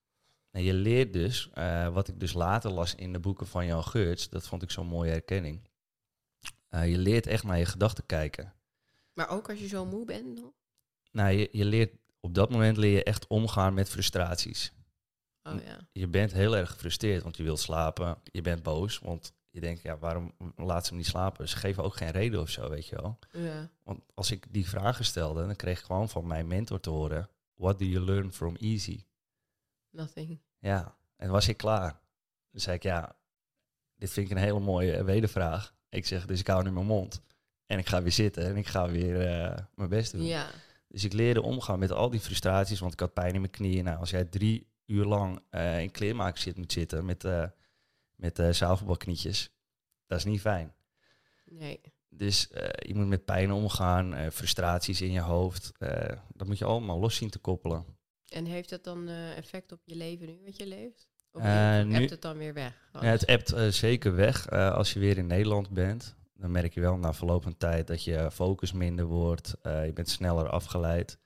[0.50, 1.50] En je leert dus,
[1.92, 4.86] wat ik dus later las in de boeken van Jan Geurts, dat vond ik zo'n
[4.86, 5.68] mooie herkenning.
[6.68, 8.52] Je leert echt naar je gedachten kijken.
[9.12, 10.42] Maar ook als je zo moe bent?
[11.12, 14.72] Nou, je, je leert, op dat moment leer je echt omgaan met frustraties.
[15.46, 15.88] Oh ja.
[15.92, 18.18] Je bent heel erg gefrustreerd, want je wilt slapen.
[18.22, 21.48] Je bent boos, want je denkt, ja, waarom laat ze hem niet slapen?
[21.48, 23.18] Ze geven ook geen reden of zo, weet je wel.
[23.32, 23.70] Ja.
[23.82, 27.28] Want als ik die vragen stelde, dan kreeg ik gewoon van mijn mentor te horen:
[27.54, 29.04] What do you learn from easy?
[29.90, 30.40] Nothing.
[30.58, 32.00] Ja, en was ik klaar.
[32.50, 33.16] Dan zei ik: Ja,
[33.96, 35.74] dit vind ik een hele mooie wedervraag.
[35.88, 37.22] Ik zeg, dus ik hou nu mijn mond.
[37.66, 40.24] En ik ga weer zitten en ik ga weer eh, mijn best doen.
[40.24, 40.50] Ja,
[40.88, 43.84] Dus ik leerde omgaan met al die frustraties, want ik had pijn in mijn knieën.
[43.84, 47.44] Nou, als jij drie uur lang eh, in kleermaker zit moet zitten met, eh
[48.14, 49.50] met eh zaalvoetbalknietjes,
[50.06, 50.74] dat is niet fijn.
[51.44, 51.80] nee.
[52.08, 55.72] Dus je moet met pijn omgaan, frustraties in je hoofd.
[56.34, 57.84] dat moet je allemaal los zien te koppelen.
[58.28, 61.08] En heeft dat dan effect op je leven nu wat je leeft?
[61.32, 62.88] Of hebt nu- het dan weer weg?
[62.92, 66.14] Ja, het appt zeker weg als je weer in Nederland bent.
[66.34, 69.54] Dan merk je wel na verloop van tijd dat je focus minder wordt.
[69.62, 71.18] je bent sneller afgeleid.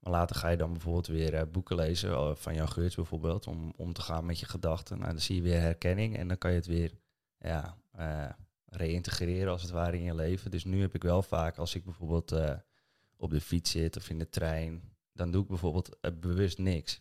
[0.00, 3.46] Maar later ga je dan bijvoorbeeld weer eh, boeken lezen eh, van Jan Geurts bijvoorbeeld.
[3.46, 4.98] Om om te gaan met je gedachten.
[4.98, 6.92] Nou, dan zie je weer herkenning en dan kan je het weer
[7.38, 8.30] ja, eh,
[8.64, 10.50] reïntegreren als het ware in je leven.
[10.50, 12.34] Dus nu heb ik wel vaak als ik bijvoorbeeld
[13.16, 14.82] op de fiets zit of in de trein.
[15.12, 17.00] Dan doe ik bijvoorbeeld bewust niks.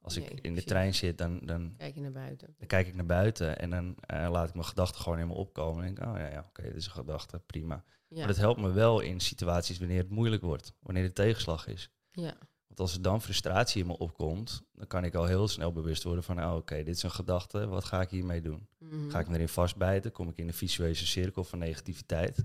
[0.00, 2.54] Als Nee, ik in de trein zit, dan, dan Kijk je naar buiten.
[2.58, 5.84] dan kijk ik naar buiten en dan laat ik mijn gedachten gewoon me opkomen.
[5.84, 7.84] En denk, oh ja, ja oké, dit is een gedachte, prima.
[8.08, 11.66] Ja, Maar dat helpt me wel in situaties wanneer het moeilijk wordt, wanneer er tegenslag
[11.66, 11.90] is.
[12.14, 12.36] Ja.
[12.66, 16.02] Want als er dan frustratie in me opkomt, dan kan ik al heel snel bewust
[16.02, 18.68] worden van, oh, oké, dit is een gedachte, wat ga ik hiermee doen?
[18.78, 19.10] Mhm.
[19.10, 20.12] Ga ik me erin vastbijten?
[20.12, 22.44] Kom ik in de visuele cirkel van negativiteit?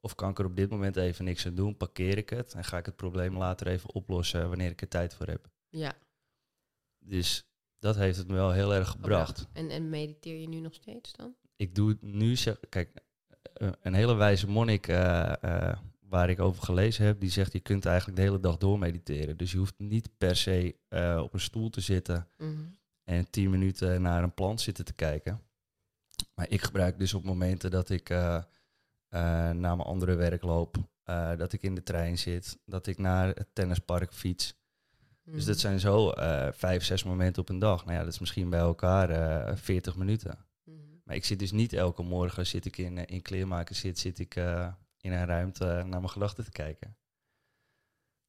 [0.00, 1.76] Of kan ik er op dit moment even niks aan doen?
[1.76, 5.14] Parkeer ik het en ga ik het probleem later even oplossen wanneer ik er tijd
[5.14, 5.48] voor heb?
[5.68, 5.94] Ja,
[6.98, 7.44] Dus
[7.78, 9.46] dat heeft het me wel heel erg gebracht.
[9.52, 11.34] En, en mediteer je nu nog steeds dan?
[11.56, 12.90] ik doe het nu, zeg, kijk,
[13.54, 15.72] eh, een hele wijze monnik eh,
[16.08, 19.36] waar ik over gelezen heb, die zegt je kunt eigenlijk de hele dag door mediteren.
[19.36, 22.50] Dus je hoeft niet per se eh, op een stoel te zitten Mhm.
[23.04, 25.40] en tien minuten naar een plant zitten te kijken.
[26.34, 28.42] Maar ik gebruik dus op momenten dat ik eh, eh,
[29.50, 30.76] naar mijn andere werk loop,
[31.36, 34.54] dat ik in de trein zit, dat ik naar het tennispark fiets.
[35.24, 35.64] Dus dat Mhm.
[35.64, 36.12] zijn zo
[36.52, 37.84] vijf, zes momenten op een dag.
[37.84, 40.38] Nou ja, dat is misschien bij elkaar 40 minuten.
[40.64, 40.76] Mhm.
[41.04, 44.34] Maar ik zit dus niet elke morgen zit ik in, in kleermaken zit, zit ik
[45.04, 46.96] in een ruimte naar mijn gedachten te kijken.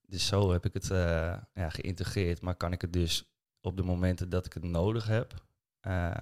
[0.01, 3.83] Dus zo heb ik het eh, ja, geïntegreerd, maar kan ik het dus op de
[3.83, 5.45] momenten dat ik het nodig heb
[5.79, 6.17] eh,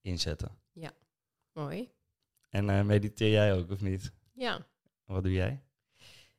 [0.00, 0.58] inzetten.
[1.52, 1.92] Mooi.
[2.48, 4.12] En eh, mediteer jij ook of niet?
[4.32, 4.66] Ja.
[5.04, 5.62] Wat doe jij?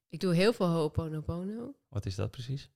[0.10, 1.76] Ik doe heel veel Ho'oponopono.
[1.88, 2.70] Wat is dat precies?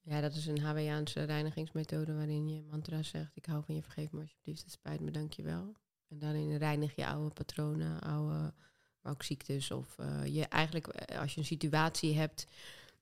[0.00, 3.36] Ja, dat is een Hawaiiaanse reinigingsmethode waarin je mantra zegt.
[3.36, 5.76] Ik hou van je, vergeef me alsjeblieft, het spijt me, dank je wel.
[6.08, 8.54] En daarin reinig je oude patronen, oude,
[9.02, 9.70] ook ziektes.
[9.70, 12.46] Of eh, je eigenlijk, eh, als je een situatie hebt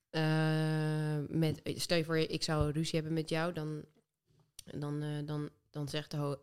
[0.09, 3.83] eh, met, stel je voor, ik zou ruzie hebben met jou, dan,
[4.65, 6.41] dan, dan, dan zegt de Ho-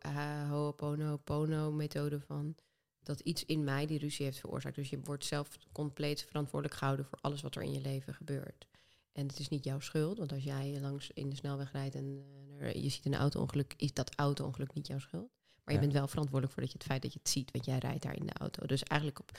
[0.49, 2.55] Ho'oponopono-methode van
[3.03, 4.77] dat iets in mij die ruzie heeft veroorzaakt.
[4.77, 8.66] Dus je wordt zelf compleet verantwoordelijk gehouden voor alles wat er in je leven gebeurt.
[9.12, 12.25] En het is niet jouw schuld, want als jij langs in de snelweg rijdt en
[12.73, 15.38] je ziet een auto-ongeluk, is dat auto-ongeluk niet jouw schuld.
[15.68, 17.64] Maar je bent wel verantwoordelijk voor dat je het feit dat je het ziet, want
[17.64, 18.66] jij rijdt daar in de auto.
[18.66, 19.31] Dus eigenlijk op,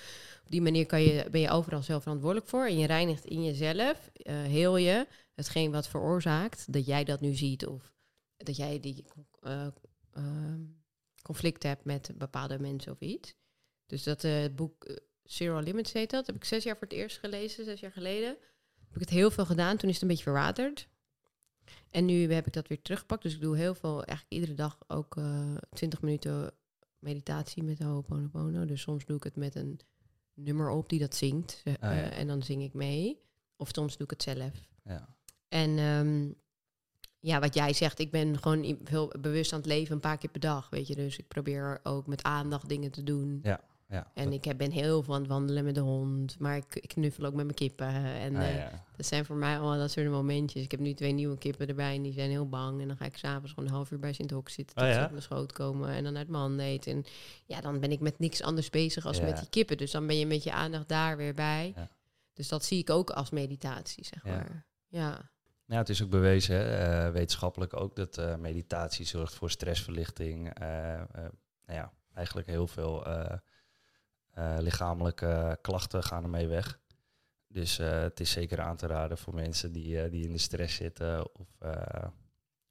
[0.43, 2.65] op die manier kan je, ben je overal zelf verantwoordelijk voor.
[2.65, 7.35] En je reinigt in jezelf, eh, heel je, hetgeen wat veroorzaakt dat jij dat nu
[7.35, 7.65] ziet.
[7.65, 7.93] Of
[8.37, 9.05] dat jij die
[9.41, 10.61] ehm,
[11.21, 13.35] conflict hebt met bepaalde mensen of iets.
[13.85, 16.27] Dus dat eh, het boek Zero Limits heet dat.
[16.27, 18.37] Heb ik zes jaar voor het eerst gelezen, zes jaar geleden.
[18.85, 19.77] Heb ik het heel veel gedaan.
[19.77, 20.87] Toen is het een beetje verwaterd.
[21.89, 23.23] En nu heb ik dat weer teruggepakt.
[23.23, 26.51] Dus ik doe heel veel, eigenlijk iedere dag ook eh 20 minuten
[26.99, 28.65] meditatie met Ho'oponopono.
[28.65, 29.79] Dus soms doe ik het met een
[30.33, 31.61] nummer op die dat zingt.
[31.63, 32.01] eh, Ah, ja.
[32.11, 33.19] eh, en dan zing ik mee.
[33.55, 34.51] Of soms doe ik het zelf.
[34.83, 35.15] Ja.
[35.47, 36.29] En ehm,
[37.19, 40.29] ja, wat jij zegt, ik ben gewoon veel bewust aan het leven een paar keer
[40.29, 40.95] per dag, weet je.
[40.95, 43.39] Dus ik probeer ook met aandacht dingen te doen.
[43.43, 46.39] Ja, En dat- ik ben heel aan het wandelen met de hond.
[46.39, 47.87] Maar ik, ik knuffel ook met mijn kippen.
[48.03, 48.83] En ah, eh, ja.
[48.95, 50.63] dat zijn voor mij allemaal dat soort momentjes.
[50.63, 52.81] Ik heb nu twee nieuwe kippen erbij en die zijn heel bang.
[52.81, 54.91] En dan ga ik s'avonds gewoon een half uur bij Sint Hok zitten tot Oh,
[54.91, 55.03] ze ja?
[55.05, 55.89] op mijn schoot komen.
[55.89, 56.91] En dan uit mijn handen eten.
[56.91, 57.03] En
[57.45, 59.23] ja, dan ben ik met niks anders bezig als Ja.
[59.25, 59.77] met die kippen.
[59.77, 61.73] Dus dan ben je met je aandacht daar weer bij.
[61.75, 61.89] Ja.
[62.33, 64.29] Dus dat zie ik ook als meditatie, zeg Ja.
[64.31, 64.65] maar.
[64.87, 65.29] Ja,
[65.65, 70.53] Nou, het is ook bewezen, hè, eh, wetenschappelijk ook, dat eh, meditatie zorgt voor stressverlichting.
[70.59, 73.05] nou ja, eigenlijk heel veel
[74.59, 76.79] lichamelijke klachten gaan ermee weg.
[77.47, 80.37] Dus eh, het is zeker aan te raden voor mensen die, eh, die in de
[80.37, 82.07] stress zitten of eh,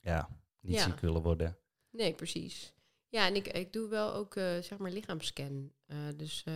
[0.00, 0.28] ja,
[0.60, 0.82] niet Ja.
[0.84, 1.56] ziek willen worden.
[1.90, 2.74] nee, precies.
[3.08, 5.72] Ja, en ik, ik doe wel ook, eh, zeg maar, lichaamscan.
[5.86, 6.54] Eh, dus eh,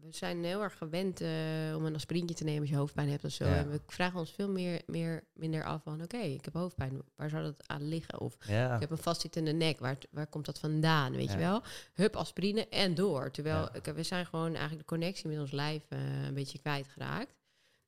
[0.00, 1.28] we zijn heel erg gewend eh,
[1.76, 3.44] om een aspirintje te nemen als je hoofdpijn hebt of zo.
[3.44, 3.56] Ja.
[3.56, 7.02] En we vragen ons veel meer, meer, minder af van, oké, ik heb hoofdpijn.
[7.16, 8.20] Waar zou dat aan liggen?
[8.20, 9.78] Of Ja, ik heb een vastzittende nek.
[9.78, 11.12] Waar, waar komt dat vandaan?
[11.12, 11.32] Weet Ja.
[11.32, 11.62] je wel?
[11.94, 13.30] Hup, aspirine en door.
[13.30, 17.38] Terwijl we zijn gewoon eigenlijk de connectie met ons lijf eh, een beetje kwijtgeraakt.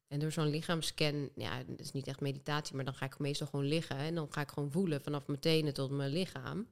[0.09, 3.47] En door zo'n lichaamscan, ja, dat is niet echt meditatie, maar dan ga ik meestal
[3.47, 3.97] gewoon liggen.
[3.97, 6.67] En dan ga ik gewoon voelen vanaf mijn tenen tot mijn lichaam.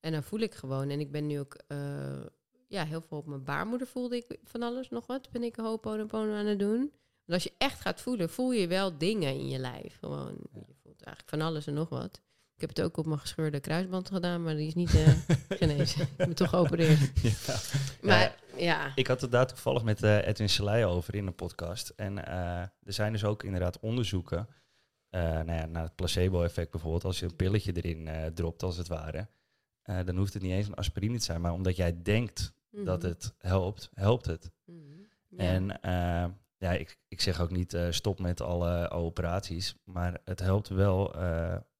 [0.00, 0.88] En dan voel ik gewoon.
[0.90, 2.20] En ik ben nu ook eh,
[2.68, 5.30] ja, heel veel op mijn baarmoeder voelde ik van alles nog wat.
[5.30, 6.92] Ben ik een hoponopono aan het doen.
[7.26, 9.96] En als je echt gaat voelen, voel je wel dingen in je lijf.
[10.00, 12.20] Gewoon, je voelt eigenlijk van alles en nog wat.
[12.54, 15.08] Ik heb het ook op mijn gescheurde kruisband gedaan, maar die is niet uh,
[15.48, 16.00] genezen.
[16.00, 16.98] ik ben toch geopereerd.
[17.22, 17.56] Ja.
[18.02, 18.92] Maar ja.
[18.94, 21.88] Ik had het daar toevallig met uh, Edwin Selei over in een podcast.
[21.96, 24.48] En uh, er zijn dus ook inderdaad onderzoeken
[25.10, 27.04] nou ja, naar het placebo-effect bijvoorbeeld.
[27.04, 29.28] Als je een pilletje erin dropt, als het ware,
[29.82, 31.40] dan hoeft het niet eens een aspirine te zijn.
[31.40, 32.52] Maar omdat jij denkt
[32.84, 33.08] dat mhm.
[33.08, 34.50] het helpt, helpt het.
[35.28, 35.38] Ja.
[35.38, 35.66] En
[36.58, 41.14] ja, ik, ik zeg ook niet stop met alle operaties, maar het helpt wel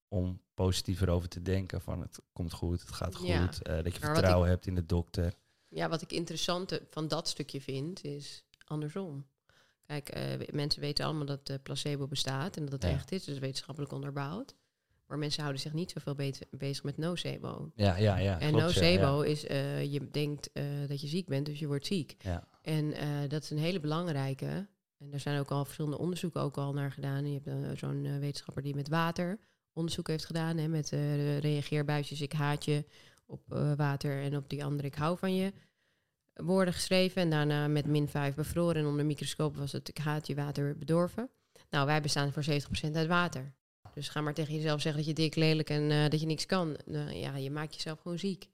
[0.09, 1.81] om positiever over te denken.
[1.81, 3.65] Van het komt goed, het gaat goed.
[3.65, 5.35] Dat je vertrouwen hebt in de dokter.
[5.69, 9.27] Ja, wat ik interessant van dat stukje vind, is andersom.
[9.87, 10.19] Kijk,
[10.53, 14.55] mensen weten allemaal dat placebo bestaat en dat het echt is, dus wetenschappelijk onderbouwd.
[15.09, 17.71] Maar mensen houden zich niet zoveel be bezig met nocebo.
[17.75, 18.41] Ja, ja, ja.
[18.41, 19.41] En nocebo is,
[19.91, 20.51] je denkt
[20.89, 22.17] dat je ziek bent, dus je wordt ziek.
[22.19, 22.49] Ja.
[22.63, 22.95] En
[23.29, 24.67] dat is een hele belangrijke.
[24.99, 27.33] En daar zijn ook al verschillende onderzoeken ook al naar gedaan.
[27.33, 29.39] Je hebt zo'n wetenschapper die met water
[29.73, 30.89] onderzoek heeft gedaan hè, met
[31.41, 32.85] reageerbuisjes ik haat je
[33.27, 33.41] op
[33.77, 35.53] water en op die andere ik hou van je
[36.35, 37.23] woorden geschreven.
[37.23, 40.79] En daarna met min 5 bevroren en onder microscoop was het ik haat je water
[40.79, 41.31] bedorven.
[41.71, 43.57] Nou, wij bestaan voor 70% uit water.
[43.95, 46.47] Dus ga maar tegen jezelf zeggen dat je dik, lelijk en uh, dat je niks
[46.47, 46.77] kan.
[46.85, 48.49] Nou, ja, je maakt jezelf gewoon ziek.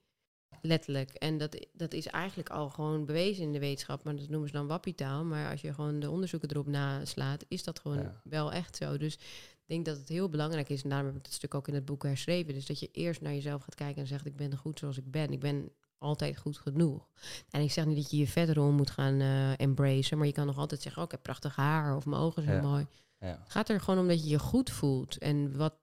[0.61, 1.09] Letterlijk.
[1.09, 4.03] En dat, dat is eigenlijk al gewoon bewezen in de wetenschap.
[4.03, 5.23] Maar dat noemen ze dan wappitaal.
[5.23, 8.21] Maar als je gewoon de onderzoeken erop naslaat, is dat gewoon ja.
[8.23, 8.97] wel echt zo.
[8.97, 9.17] Dus
[9.65, 11.85] denk dat het heel belangrijk is, en daarom heb ik het stuk ook in het
[11.85, 14.79] boek herschreven, dus dat je eerst naar jezelf gaat kijken en zegt, ik ben goed
[14.79, 15.31] zoals ik ben.
[15.31, 17.07] Ik ben altijd goed genoeg.
[17.49, 20.45] En ik zeg niet dat je je vetrol moet gaan uh, embracen, maar je kan
[20.45, 22.87] nog altijd zeggen, oh, ik heb prachtig haar of mijn ogen zijn mooi.
[23.25, 23.39] Ja.
[23.43, 25.17] Het gaat er gewoon om dat je je goed voelt.
[25.17, 25.73] En wat,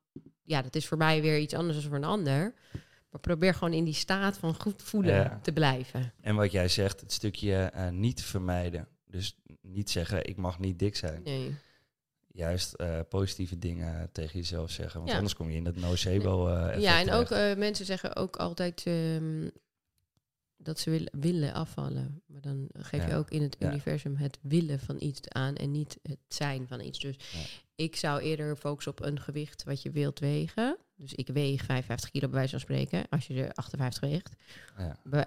[0.43, 2.55] ja, dat is voor mij weer iets anders dan voor een ander.
[3.11, 6.13] Maar probeer gewoon in die staat van goed voelen te blijven.
[6.21, 8.89] En wat jij zegt, het stukje uh, niet vermijden.
[9.07, 11.23] Dus niet zeggen, ik mag niet dik zijn.
[11.23, 11.55] Nee
[12.35, 15.01] juist uh, positieve dingen tegen jezelf zeggen.
[15.01, 18.85] Want anders kom je in dat nocebo uh, Ja, en ook mensen zeggen ook altijd
[18.87, 19.51] um,
[20.63, 22.23] dat ze willen, willen afvallen.
[22.27, 25.99] Maar dan geef je ook in het universum het willen van iets aan en niet
[26.03, 26.99] het zijn van iets.
[26.99, 27.17] Dus
[27.75, 30.77] ik zou eerder focussen op een gewicht wat je wilt wegen.
[30.97, 34.35] Dus ik weeg 55 kilo bij wijze van spreken, als je er 58 weegt.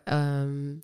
[0.05, 0.81] Um,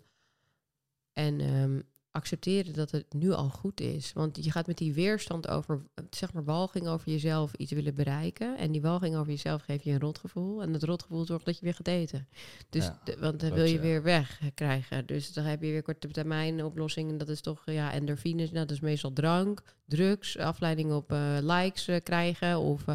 [1.12, 4.12] en um, accepteren dat het nu al goed is.
[4.12, 8.58] Want je gaat met die weerstand over, zeg maar, walging over jezelf iets willen bereiken.
[8.58, 10.62] En die walging over jezelf geeft je een rotgevoel.
[10.62, 12.28] En dat rotgevoel zorgt dat je weer gaat eten.
[12.68, 15.06] Dus, want dan wil je weer weg krijgen.
[15.06, 17.18] Dus dan heb je weer korte termijn oplossingen.
[17.18, 18.50] Dat is toch, ja, endorfines.
[18.50, 22.58] Nou, dat is meestal drank, drugs, afleiding op uh, likes uh, krijgen.
[22.58, 22.94] Of uh,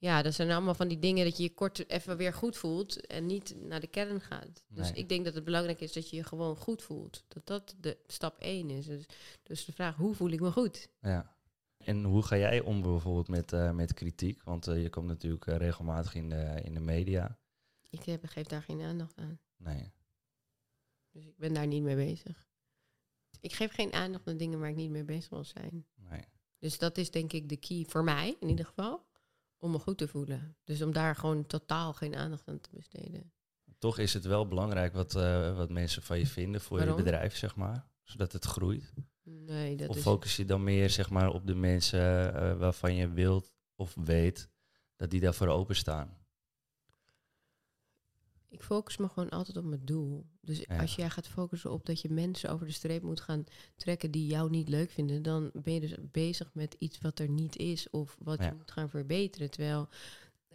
[0.00, 3.06] ja, dat zijn allemaal van die dingen dat je je kort even weer goed voelt
[3.06, 4.62] en niet naar de kern gaat.
[4.68, 7.24] Dus ik denk dat het belangrijk is dat je je gewoon goed voelt.
[7.28, 8.86] Dat dat de stap één is.
[8.86, 9.06] Dus,
[9.42, 10.88] dus de vraag, hoe voel ik me goed?
[11.00, 11.36] Ja.
[11.76, 14.42] En hoe ga jij om bijvoorbeeld met, uh, met kritiek?
[14.42, 17.38] Want uh, je komt natuurlijk uh, regelmatig in de, in de media.
[17.90, 19.40] Ik heb, geef daar geen aandacht aan.
[19.56, 19.92] Nee.
[21.10, 22.48] Dus ik ben daar niet mee bezig.
[23.40, 25.86] Ik geef geen aandacht aan dingen waar ik niet mee bezig wil zijn.
[25.94, 26.24] Nee.
[26.58, 29.08] Dus dat is denk ik de key voor mij in ieder geval
[29.60, 30.56] om me goed te voelen.
[30.64, 33.32] Dus om daar gewoon totaal geen aandacht aan te besteden.
[33.78, 37.36] Toch is het wel belangrijk wat, uh, wat mensen van je vinden voor je bedrijf,
[37.36, 37.88] zeg maar.
[38.02, 38.92] Zodat het groeit.
[39.22, 40.02] Nee, dat of is...
[40.02, 44.50] focus je dan meer zeg maar, op de mensen uh, waarvan je wilt of weet
[44.96, 46.19] dat die daarvoor openstaan?
[48.50, 50.26] Ik focus me gewoon altijd op mijn doel.
[50.40, 53.44] Dus als jij gaat focussen op dat je mensen over de streep moet gaan
[53.76, 57.28] trekken die jou niet leuk vinden, dan ben je dus bezig met iets wat er
[57.28, 59.50] niet is of wat je moet gaan verbeteren.
[59.50, 59.88] Terwijl,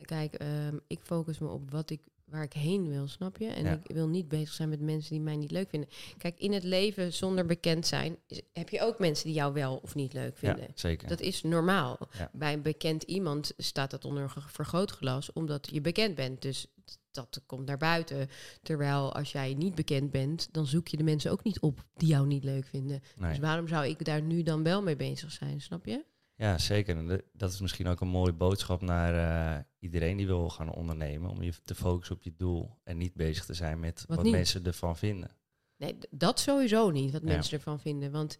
[0.01, 3.47] kijk, um, ik focus me op wat ik waar ik heen wil, snap je?
[3.47, 5.89] En ik wil niet bezig zijn met mensen die mij niet leuk vinden.
[6.17, 8.17] Kijk, in het leven zonder bekend zijn
[8.53, 10.63] heb je ook mensen die jou wel of niet leuk vinden.
[10.63, 11.07] Ja, zeker.
[11.07, 11.97] Dat is normaal.
[12.31, 16.41] Bij een bekend iemand staat dat onder een vergrootglas, omdat je bekend bent.
[16.41, 16.67] Dus
[17.11, 18.29] dat komt naar buiten.
[18.61, 22.07] Terwijl als jij niet bekend bent, dan zoek je de mensen ook niet op die
[22.07, 23.01] jou niet leuk vinden.
[23.19, 26.05] Dus waarom zou ik daar nu dan wel mee bezig zijn, snap je?
[26.37, 26.97] Ja, zeker.
[26.97, 31.29] En dat is misschien ook een mooie boodschap naar uh, iedereen die wil gaan ondernemen.
[31.29, 34.31] Om je te focussen op je doel en niet bezig te zijn met wat, wat
[34.31, 35.31] mensen ervan vinden.
[35.77, 38.11] Nee, dat sowieso niet, wat mensen ervan vinden.
[38.11, 38.39] Want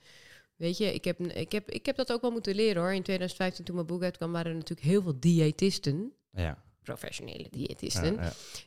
[0.55, 2.93] weet je, ik heb, ik, heb, ik heb dat ook wel moeten leren hoor.
[2.93, 6.13] In 2015 toen mijn boek uitkwam waren er natuurlijk heel veel diëtisten.
[6.31, 8.19] Ja professionele diëtisten,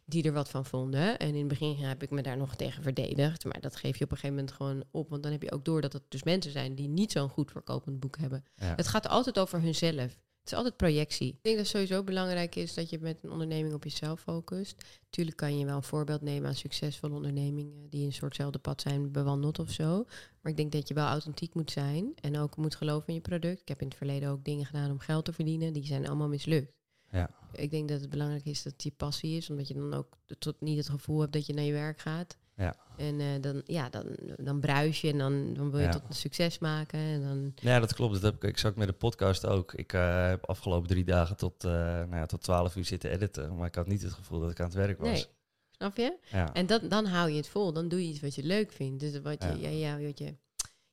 [0.05, 1.19] die er wat van vonden.
[1.19, 3.45] En in het begin heb ik me daar nog tegen verdedigd.
[3.45, 5.11] Maar dat geef je op een gegeven moment gewoon op.
[5.11, 7.51] Want dan heb je ook door dat het dus mensen zijn die niet zo'n goed
[7.51, 8.45] verkopend boek hebben.
[8.55, 10.17] Het gaat altijd over hunzelf.
[10.49, 11.29] Het is altijd projectie.
[11.29, 14.85] Ik denk dat het sowieso belangrijk is dat je met een onderneming op jezelf focust.
[15.11, 19.13] Tuurlijk kan je wel een voorbeeld nemen aan succesvolle ondernemingen die een soortzelfde pad zijn
[19.13, 20.05] bewandeld of zo.
[20.41, 23.21] Maar ik denk dat je wel authentiek moet zijn en ook moet geloven in je
[23.21, 23.61] product.
[23.61, 25.73] Ik heb in het verleden ook dingen gedaan om geld te verdienen.
[25.73, 26.78] Die zijn allemaal mislukt.
[27.11, 27.31] Ja.
[27.53, 30.61] Ik denk dat het belangrijk is dat je passie is, omdat je dan ook tot
[30.61, 32.37] niet het gevoel hebt dat je naar je werk gaat.
[32.57, 32.75] Ja.
[32.97, 34.05] En eh, dan, ja, dan,
[34.37, 35.92] dan bruis je en dan, dan wil je Ja.
[35.92, 36.99] tot een succes maken.
[36.99, 38.12] En dan, Ja, dat klopt.
[38.12, 39.75] Dat heb ik exact met de podcast ook.
[39.75, 43.57] Ik eh, heb afgelopen drie dagen tot, eh nou ja, tot 12 uur zitten editen.
[43.57, 45.09] Maar ik had niet het gevoel dat ik aan het werk was.
[45.09, 45.27] Nee.
[45.71, 46.16] snap je?
[46.31, 46.55] Ja.
[46.55, 47.73] En dat, dan hou je het vol.
[47.73, 49.01] Dan doe je iets wat je leuk vindt.
[49.01, 49.68] Dus wat je, Ja.
[49.68, 50.01] ja.
[50.01, 50.35] Wat je,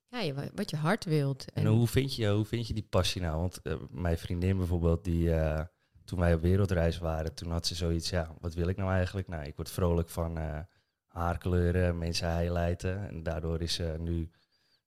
[0.09, 1.45] ja, wat je hart wilt.
[1.53, 3.39] En hoe vind, je, hoe vind je die passie nou?
[3.39, 5.29] Want mijn vriendin bijvoorbeeld, die,
[6.05, 9.27] toen wij op wereldreis waren, toen had ze zoiets, ja, wat wil ik nou eigenlijk?
[9.27, 10.59] Nou, ik word vrolijk van eh,
[11.07, 13.07] haarkleuren, mensen highlighten.
[13.07, 14.29] En daardoor is ze nu,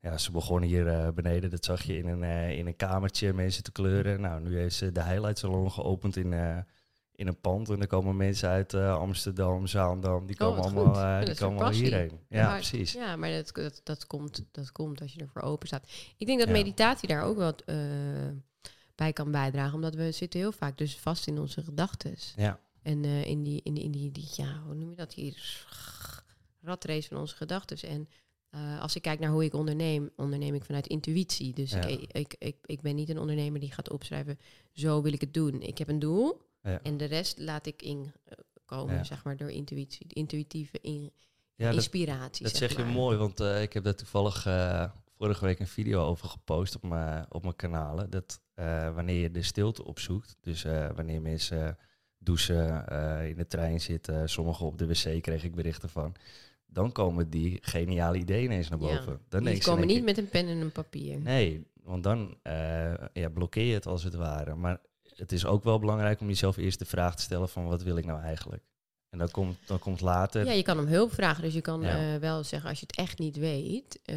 [0.01, 3.33] ja, ze begonnen hier eh, beneden, dat zag je in een, eh, in een kamertje,
[3.33, 4.21] mensen te kleuren.
[4.21, 6.33] Nou, nu heeft ze de highlight salon geopend in,
[7.13, 7.69] in een pand.
[7.69, 12.21] En er komen mensen uit Amsterdam, Zaandam, die Oh, komen allemaal, die komen allemaal hierheen.
[12.29, 12.93] Ja, Ja, precies.
[12.93, 15.89] Ja, maar dat, dat, dat, komt, dat komt als je ervoor open staat.
[16.17, 16.55] Ik denk dat Ja.
[16.55, 17.55] meditatie daar ook wel
[18.99, 19.75] bij kan bijdragen.
[19.75, 22.15] Omdat we zitten heel vaak dus vast in onze gedachten.
[22.37, 25.15] Ja, En eh, in, die, in, die, in die, die, ja, hoe noem je dat
[25.15, 25.67] hier?
[26.61, 27.89] Ratrace van onze gedachten.
[27.89, 28.09] En
[28.51, 31.53] eh, als ik kijk naar hoe ik onderneem, onderneem ik vanuit intuïtie.
[31.55, 31.81] Dus Ja.
[31.85, 34.39] ik, ik, ik, ik ben niet een ondernemer die gaat opschrijven,
[34.73, 35.63] zo wil ik het doen.
[35.63, 36.81] Ik heb een doel Ja.
[36.83, 39.05] en de rest laat ik inkomen, Ja.
[39.05, 41.13] zeg maar, door intuïtie, intuïtieve in,
[41.55, 42.45] ja dat, inspiratie.
[42.45, 42.93] Dat zeg je maar.
[42.93, 46.83] mooi, want eh, ik heb daar toevallig eh, vorige week een video over gepost op
[46.83, 48.11] mijn op mijn kanalen.
[48.11, 51.79] Dat eh, wanneer je de stilte opzoekt, dus eh, wanneer mensen
[52.19, 56.15] douchen, eh, in de trein zitten, sommigen op de wc kreeg ik berichten van.
[56.67, 59.21] Dan komen die geniale ideeën ineens naar Ja, boven.
[59.29, 61.19] Dan Die komen niet met een pen en een papier.
[61.19, 62.39] Nee, want dan
[63.13, 64.55] ja, blokkeer je het als het ware.
[64.55, 64.81] Maar
[65.15, 67.97] het is ook wel belangrijk om jezelf eerst de vraag te stellen van wat wil
[67.97, 68.63] ik nou eigenlijk?
[69.11, 70.45] En dan komt, dan komt later...
[70.45, 71.43] Ja, je kan om hulp vragen.
[71.43, 72.15] Dus je kan Ja.
[72.15, 74.17] eh, wel zeggen, als je het echt niet weet, eh,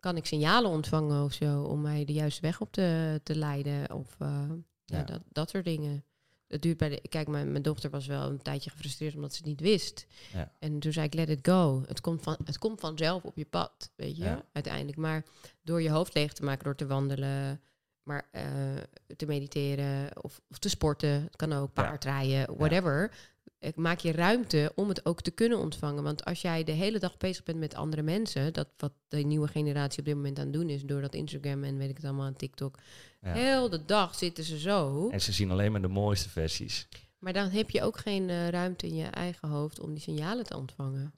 [0.00, 3.92] kan ik signalen ontvangen of zo om mij de juiste weg op te, te leiden.
[3.94, 4.28] Of eh,
[4.84, 4.98] ja.
[4.98, 5.02] Ja.
[5.04, 6.04] dat, dat soort dingen.
[6.48, 7.08] Het duurt bij de.
[7.08, 10.06] Kijk, mijn, mijn dochter was wel een tijdje gefrustreerd omdat ze het niet wist.
[10.32, 10.52] Ja.
[10.58, 11.82] En toen zei ik, let it go.
[11.86, 14.44] Het komt, van, het komt vanzelf op je pad, weet je, Ja.
[14.52, 14.96] uiteindelijk.
[14.96, 15.24] Maar
[15.62, 17.60] door je hoofd leeg te maken, door te wandelen,
[18.02, 18.28] maar
[19.16, 21.82] te mediteren of, of te sporten, het kan ook Ja.
[21.82, 23.10] paardrijden, whatever.
[23.10, 23.16] eh,
[23.74, 26.02] Maak je ruimte om het ook te kunnen ontvangen.
[26.02, 29.48] Want als jij de hele dag bezig bent met andere mensen, dat wat de nieuwe
[29.48, 32.04] generatie op dit moment aan het doen is, door dat Instagram en weet ik het
[32.04, 32.78] allemaal TikTok.
[33.20, 33.32] Ja.
[33.32, 35.08] Heel de dag zitten ze zo.
[35.08, 36.88] En ze zien alleen maar de mooiste versies.
[37.18, 40.44] Maar dan heb je ook geen eh, ruimte in je eigen hoofd om die signalen
[40.44, 41.12] te ontvangen.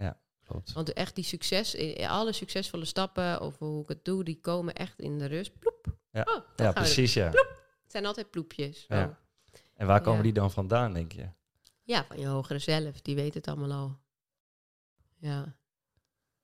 [0.44, 0.72] Klopt.
[0.72, 4.74] Want echt die succes, eh, alle succesvolle stappen of hoe ik het doe, die komen
[4.74, 5.58] echt in de rust.
[5.58, 5.96] Ploep.
[6.12, 6.26] Ja.
[6.36, 7.26] Oh, Ja, precies, ja.
[7.26, 8.84] Het zijn altijd ploepjes.
[8.88, 9.04] Ja.
[9.04, 9.10] Oh.
[9.74, 10.22] En waar komen Ja.
[10.22, 11.28] die dan vandaan, denk je?
[11.88, 13.00] Ja, van je hogere zelf.
[13.00, 13.98] Die weet het allemaal al.
[15.16, 15.56] Ja.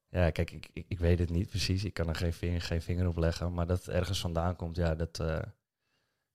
[0.08, 1.84] Ja, kijk, ik, ik, ik weet het niet precies.
[1.84, 3.52] Ik kan er geen vinger, geen vinger op leggen.
[3.54, 5.42] Maar dat het ergens vandaan komt, ja, dat, eh,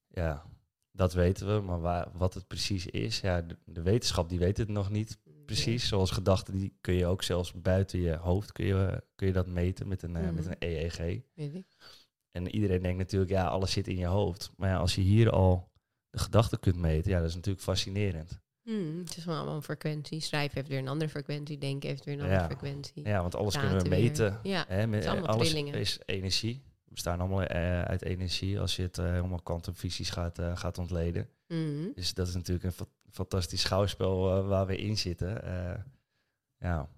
[0.08, 0.44] ja,
[0.90, 1.60] dat weten we.
[1.60, 5.18] Maar waar, wat het precies is, ja, de, de wetenschap die weet het nog niet
[5.46, 5.88] precies.
[5.88, 9.46] Zoals gedachten, die kun je ook zelfs buiten je hoofd kun je, kun je dat
[9.46, 10.52] meten met een, eh, met Mhm.
[10.58, 10.96] een EEG.
[11.34, 11.66] Weet ik.
[12.30, 14.50] En iedereen denkt natuurlijk, ja, alles zit in je hoofd.
[14.56, 15.70] Maar ja, als je hier al
[16.10, 18.40] de gedachten kunt meten, ja, dat is natuurlijk fascinerend.
[18.70, 20.20] Hmm, het is wel allemaal een frequentie.
[20.20, 21.58] Schrijven heeft weer een andere frequentie.
[21.58, 22.46] Denken heeft weer een andere Ja.
[22.46, 23.06] frequentie.
[23.08, 23.98] Ja, want alles kunnen we weer.
[24.00, 24.40] meten.
[24.42, 24.64] Ja.
[24.68, 25.74] Hè, met, het is allemaal alles trillingen.
[25.80, 26.62] is energie.
[26.84, 30.78] We bestaan allemaal eh, uit energie als je het eh, helemaal kwantumfysisch gaat, eh, gaat
[30.78, 31.28] ontleden.
[31.48, 31.88] Mhm.
[31.94, 35.42] Dus dat is natuurlijk een fa- fantastisch schouwspel waar we in zitten.
[36.58, 36.88] Ja,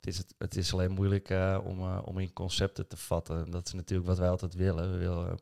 [0.00, 1.28] het is, het, het is alleen moeilijk
[1.64, 3.50] om, om in concepten te vatten.
[3.50, 4.92] Dat is natuurlijk wat wij altijd willen.
[4.92, 5.38] We willen,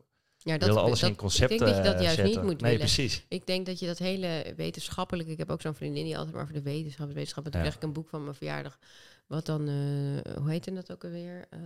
[0.47, 2.33] Ja, willen alles dat- in concepten Ik denk dat je dat juist zetten.
[2.35, 2.85] niet moet Nee, willen.
[2.85, 3.25] precies.
[3.27, 5.31] Ik denk dat je dat hele wetenschappelijke...
[5.31, 7.07] Ik heb ook zo'n vriendin die altijd maar over de wetenschap...
[7.11, 7.65] wetenschap en toen Ja.
[7.67, 8.79] kreeg ik een boek van mijn verjaardag.
[9.27, 9.67] Wat dan...
[9.67, 11.45] eh, hoe heette dat ook alweer?
[11.49, 11.61] Ehm,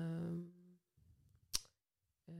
[2.25, 2.33] eh,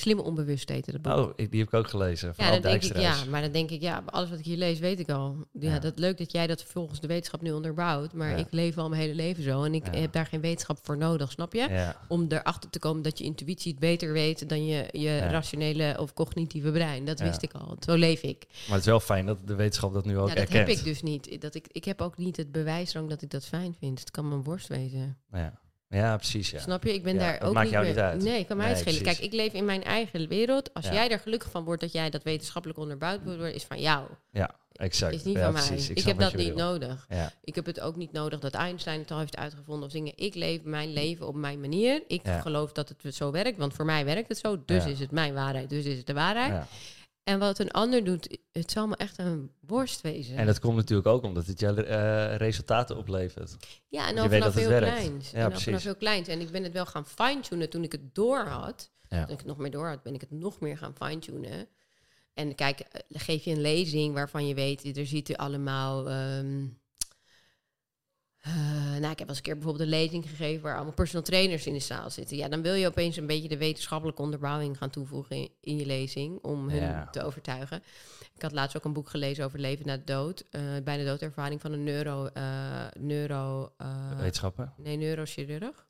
[0.00, 1.12] slimme onbewust heette dat boek.
[1.12, 2.34] Oh, ik, die heb ik ook gelezen.
[2.34, 3.22] Van Ja, dan denk ik, Dijksterhuis.
[3.24, 5.36] ja, maar dan denk ik, ja, alles wat ik hier lees, weet ik al.
[5.52, 5.78] Ja, Ja.
[5.78, 8.36] dat leuk dat jij dat volgens de wetenschap nu onderbouwt, maar Ja.
[8.36, 11.32] ik leef al mijn hele leven zo en ik heb daar geen wetenschap voor nodig,
[11.32, 11.66] snap je?
[11.68, 15.96] Ja, Om erachter te komen dat je intuïtie het beter weet dan je, je rationele
[15.98, 17.04] of cognitieve brein.
[17.04, 17.76] Dat wist ik al.
[17.80, 18.46] Zo leef ik.
[18.48, 20.84] maar het is wel fijn dat de wetenschap dat nu ook ja, dat heb ik
[20.84, 21.40] dus niet.
[21.40, 24.00] Dat ik, ik heb ook niet het bewijsdrang dat ik dat fijn vind.
[24.00, 25.16] Het kan mijn worst wezen.
[25.32, 25.58] Ja,
[25.88, 26.50] ja precies.
[26.50, 26.58] Ja.
[26.58, 26.94] Snap je?
[26.94, 28.22] Ik ben Ja, daar ook maakt niet jou niet uit.
[28.22, 29.02] Nee, kan mij Nee, het schelen.
[29.02, 29.18] precies.
[29.20, 30.74] Kijk, ik leef in mijn eigen wereld.
[30.74, 30.92] Als Ja.
[30.92, 34.06] jij er gelukkig van wordt dat jij dat wetenschappelijk onderbouwd wordt, is van jou.
[34.72, 35.14] Exact.
[35.14, 35.66] Is niet ja, van mij.
[35.66, 35.88] precies.
[35.90, 37.06] Ik, heb dat niet nodig.
[37.08, 40.12] Ja, Ik heb het ook niet nodig dat Einstein het al heeft uitgevonden of dingen.
[40.16, 42.02] Ik leef mijn leven op mijn manier.
[42.06, 42.40] Ik Ja.
[42.40, 44.62] geloof dat het zo werkt, want voor mij werkt het zo.
[44.64, 44.90] Dus Ja.
[44.90, 46.64] is het mijn waarheid, dus is het de waarheid.
[47.28, 50.36] En wat een ander doet, het zal me echt een worst wezen.
[50.36, 53.56] En dat komt natuurlijk ook omdat het je eh, resultaten oplevert.
[53.88, 55.30] ja, en weet vanaf heel kleins.
[55.30, 56.28] Ja, en vanaf heel kleins.
[56.28, 58.90] En ik ben het wel gaan fine-tunen toen ik het door had.
[59.08, 59.24] Ja.
[59.24, 61.68] Toen ik het nog meer door had, ben ik het nog meer gaan fine-tunen.
[62.34, 66.08] En kijk, eh, geef je een lezing waarvan je weet, er zitten allemaal...
[66.08, 66.66] ehm,
[68.40, 68.54] eh,
[69.00, 71.66] nou, ik heb wel eens een keer bijvoorbeeld een lezing gegeven waar allemaal personal trainers
[71.66, 72.36] in de zaal zitten.
[72.36, 75.86] Ja, dan wil je opeens een beetje de wetenschappelijke onderbouwing gaan toevoegen in, in je
[75.86, 77.08] lezing om hun Ja.
[77.10, 77.82] te overtuigen.
[78.34, 81.60] Ik had laatst ook een boek gelezen over leven na de dood, eh bijna doodervaring
[81.60, 83.72] van een neuro, eh, neuro,
[84.16, 84.72] Wetenschappen.
[84.76, 85.86] nee, neurochirurg.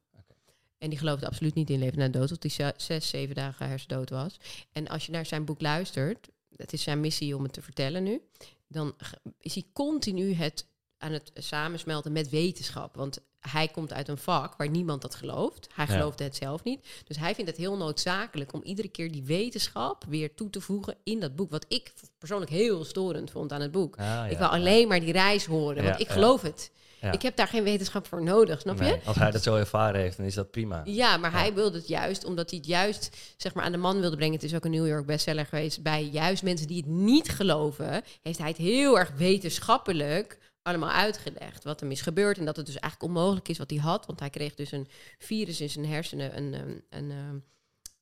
[0.79, 3.35] En die geloofde absoluut niet in leven na de dood, tot hij ze- zes, zeven
[3.35, 4.37] dagen hersendood was.
[4.73, 8.03] En als je naar zijn boek luistert, het is zijn missie om het te vertellen
[8.03, 8.21] nu,
[8.69, 8.95] dan
[9.41, 10.67] is hij continu het
[10.99, 12.97] aan het samensmelten met wetenschap.
[12.97, 15.69] Want hij komt uit een vak waar niemand dat gelooft.
[15.75, 15.93] Hij Ja.
[15.93, 16.87] geloofde het zelf niet.
[17.07, 20.97] Dus hij vindt het heel noodzakelijk om iedere keer die wetenschap weer toe te voegen
[21.05, 21.51] in dat boek.
[21.51, 23.97] Wat ik persoonlijk heel storend vond aan het boek.
[23.97, 24.53] Ah, ja, ik wil ja.
[24.53, 26.71] alleen maar die reis horen, want ik geloof het.
[27.13, 28.99] Ik heb daar geen wetenschap voor nodig, snap je?
[29.05, 30.83] Als hij dat zo ervaren heeft, dan is dat prima.
[30.85, 34.01] Ja, maar hij wilde het juist, omdat hij het juist zeg maar, aan de man
[34.01, 34.35] wilde brengen.
[34.35, 35.83] Het is ook een New York bestseller geweest.
[35.83, 40.39] Bij juist mensen die het niet geloven, heeft hij het heel erg wetenschappelijk
[40.69, 41.65] allemaal uitgelegd.
[41.65, 44.07] Wat hem is gebeurd en dat het dus eigenlijk onmogelijk is wat hij had.
[44.07, 44.89] Want hij kreeg dus een
[45.19, 47.43] virus in zijn hersenen, een, een, een,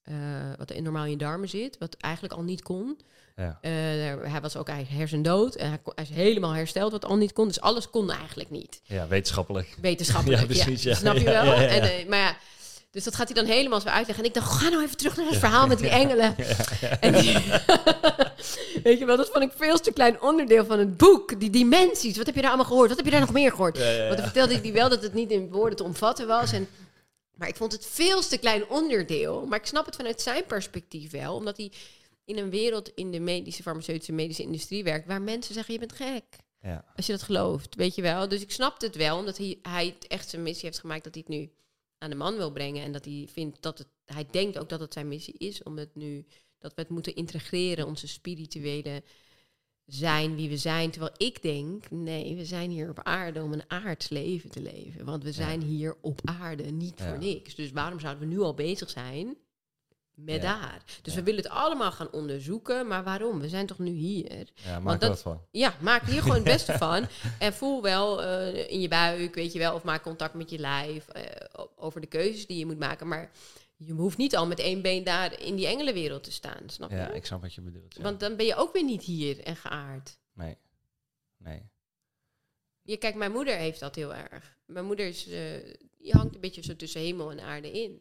[0.03, 0.15] eh,
[0.59, 3.01] wat in normaal in je darmen zit, wat eigenlijk al niet kon.
[3.37, 3.59] Ja.
[3.61, 3.71] Eh,
[4.31, 7.33] hij was ook eigenlijk hersendood en hij, kon- hij is helemaal hersteld, wat al niet
[7.33, 7.47] kon.
[7.49, 9.77] Dus alles kon eigenlijk niet ja, wetenschappelijk.
[9.81, 10.41] wetenschappelijk.
[10.41, 10.95] Ja, precies, ja.
[10.95, 11.53] Snap je wel?
[11.53, 12.37] En, eh, maar ja,
[12.97, 14.25] dus dat gaat hij dan helemaal zo uitleggen.
[14.25, 16.35] En ik dacht, ga nou even terug naar het verhaal met die engelen.
[17.01, 17.39] En die-
[18.83, 21.41] Weet je wel, dat vond ik veel te klein onderdeel van het boek.
[21.41, 22.89] Die dimensies, wat heb je daar allemaal gehoord?
[22.89, 23.79] Wat heb je daar nog meer gehoord?
[23.79, 24.05] Ja, ja, ja.
[24.05, 26.53] Want dan vertelde ik die wel dat het niet in woorden te omvatten was.
[26.53, 26.69] En,
[27.35, 29.47] maar ik vond het veel te klein onderdeel.
[29.47, 31.35] Maar ik snap het vanuit zijn perspectief wel.
[31.35, 31.73] Omdat hij
[32.25, 35.07] in een wereld in de medische, farmaceutische, medische industrie werkt...
[35.07, 36.25] waar mensen zeggen, je bent gek.
[36.61, 36.85] Ja.
[36.97, 38.29] Als je dat gelooft, weet je wel.
[38.29, 41.15] Dus ik snap het wel, omdat hij, hij het echt zijn missie heeft gemaakt dat
[41.15, 41.51] hij het nu
[41.99, 42.83] aan de man wil brengen.
[42.83, 45.79] En dat hij vindt dat het, hij denkt ook dat het zijn missie is om
[45.79, 46.25] het nu,
[46.59, 49.03] dat we het moeten integreren, onze spirituele
[49.87, 50.91] zijn wie we zijn.
[50.91, 55.05] Terwijl ik denk, nee, we zijn hier op aarde om een aards leven te leven.
[55.05, 57.09] Want we zijn hier op aarde niet Ja.
[57.09, 57.55] voor niks.
[57.55, 59.37] Dus waarom zouden we nu al bezig zijn
[60.17, 60.61] met Ja.
[60.61, 60.83] daar?
[61.03, 61.19] Dus Ja.
[61.19, 63.41] we willen het allemaal gaan onderzoeken, maar waarom?
[63.41, 64.49] We zijn toch nu hier?
[64.55, 65.43] Ja, maak er dat- van.
[65.51, 67.07] Ja, maak hier gewoon het beste van.
[67.39, 70.59] En voel wel eh, in je buik, weet je wel, of maak contact met je
[70.59, 71.25] lijf eh,
[71.77, 73.09] over de keuzes die je moet maken.
[73.09, 73.31] Maar
[73.77, 76.97] je hoeft niet al met één been daar in die engelenwereld te staan, snap je?
[76.97, 77.95] Ja, ik snap wat je bedoelt.
[77.97, 78.03] ja.
[78.03, 80.19] Want dan ben je ook weer niet hier en geaard.
[80.33, 80.57] Nee.
[81.37, 81.63] Nee.
[82.83, 84.57] Je, kijk, mijn moeder heeft dat heel erg.
[84.67, 85.41] Mijn moeder is, eh,
[85.99, 88.01] die hangt een beetje zo tussen hemel en aarde in.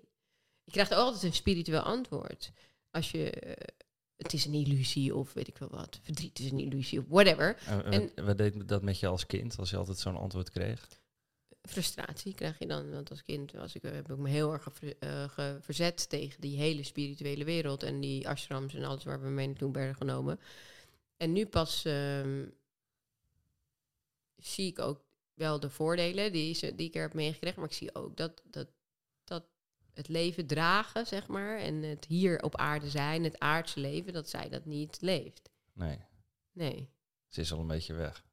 [0.66, 2.51] Je krijgt altijd een spiritueel antwoord.
[2.91, 3.68] Als je, eh,
[4.16, 7.57] het is een illusie of weet ik wel wat, verdriet is een illusie of whatever.
[7.68, 10.49] En, En- wat, wat deed dat met je als kind, als je altijd zo'n antwoord
[10.49, 10.88] kreeg?
[11.70, 12.91] frustratie krijg je dan.
[12.91, 14.68] Want als kind was ik, eh, heb ik me heel erg
[14.99, 19.30] eh, ge- verzet tegen die hele spirituele wereld en die ashrams en alles waar we
[19.30, 20.39] mee naartoe werden genomen.
[21.18, 22.45] En nu pas ehm,
[24.36, 25.03] zie ik ook
[25.34, 28.41] wel de voordelen die, ze, die ik er heb meegekregen, maar ik zie ook dat,
[28.49, 28.68] dat
[29.96, 34.30] het leven dragen, zeg maar, en het hier op aarde zijn, het aardse leven, dat
[34.30, 35.50] zij dat niet leeft.
[35.74, 35.98] Nee.
[36.52, 36.89] Nee,
[37.28, 38.24] Ze is al een beetje weg.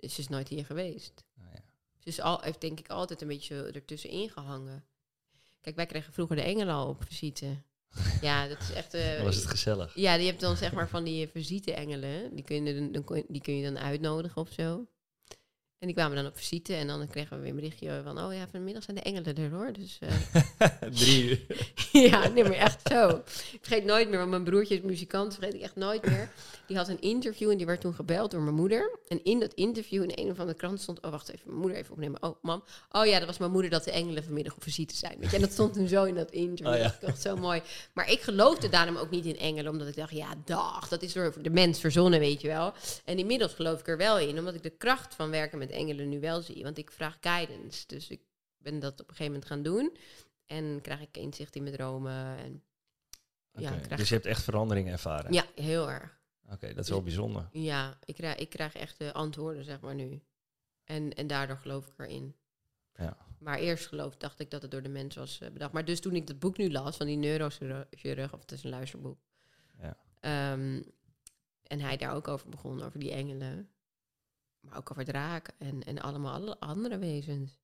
[0.00, 1.24] ze is nooit hier geweest.
[1.34, 1.62] Nou ja.
[1.98, 4.84] Ze is al, heeft denk ik altijd een beetje zo ertussenin gehangen.
[5.60, 7.46] Kijk, wij kregen vroeger de engelen al op visite.
[8.20, 8.92] Ja, dat is echt...
[8.92, 9.94] Dan was het gezellig.
[9.96, 12.34] ja, die hebt dan zeg maar van die visite-engelen.
[12.34, 14.86] Die kun, je dan, die kun je dan uitnodigen of zo.
[15.82, 18.24] En die kwamen dan op visite en dan kregen we weer een berichtje van...
[18.24, 19.72] Oh ja, vanmiddag zijn de engelen er hoor.
[19.72, 20.66] Dus eh,
[21.00, 21.40] Drie uur.
[22.10, 23.08] ja, nee, maar echt zo.
[23.52, 26.30] Ik vergeet nooit meer, want mijn broertje is muzikant, vergeet ik echt nooit meer.
[26.66, 28.98] Die had een interview en die werd toen gebeld door mijn moeder.
[29.08, 31.00] En in dat interview in een of andere krant stond...
[31.00, 32.22] Oh, wacht even, mijn moeder even opnemen.
[32.22, 32.64] Oh, mam.
[32.90, 35.16] Oh ja, dat was mijn moeder dat de engelen vanmiddag op visite zijn.
[35.18, 35.36] Weet je?
[35.36, 36.74] En dat stond toen zo in dat interview.
[36.74, 36.96] Oh ja.
[37.00, 37.62] Dat zo mooi.
[37.92, 40.12] Maar ik geloofde daarom ook niet in engelen, omdat ik dacht...
[40.12, 42.72] Ja, dag, dat is door de mens verzonnen, weet je wel.
[43.04, 46.08] En inmiddels geloof ik er wel in, omdat ik de kracht van werken met engelen
[46.08, 46.62] nu wel zie.
[46.62, 47.86] Want ik vraag guidance.
[47.86, 48.20] Dus ik
[48.56, 49.96] ben dat op een gegeven moment gaan doen.
[50.46, 52.36] En krijg ik inzicht in mijn dromen.
[52.36, 52.62] En
[53.52, 55.32] ja, Dus je hebt echt verandering ervaren?
[55.32, 56.20] ja, heel erg.
[56.50, 57.48] Oké, dat is wel bijzonder.
[57.52, 60.22] Ja, ik krijg, ik krijg echt de antwoorden, zeg maar nu.
[60.84, 62.34] En, en daardoor geloof ik erin.
[62.94, 63.16] Ja.
[63.38, 65.72] Maar eerst geloof, dacht ik dat het door de mens was eh, bedacht.
[65.72, 68.70] Maar dus toen ik dat boek nu las van die neurochirurg, of het is een
[68.70, 69.18] luisterboek.
[69.80, 69.96] Ja.
[70.20, 70.82] Ehm,
[71.62, 73.68] en hij daar ook over begon, over die engelen.
[74.62, 77.60] Maar ook over draken en, en allemaal alle andere wezens.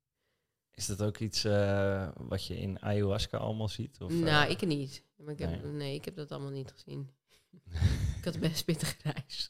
[0.75, 4.01] Is dat ook iets eh, wat je in ayahuasca allemaal ziet?
[4.01, 5.03] Of, nou, eh, ik niet.
[5.17, 5.73] Maar ik heb, nee.
[5.73, 5.95] nee.
[5.95, 7.11] ik heb dat allemaal niet gezien.
[8.19, 9.49] ik had best pittige reis.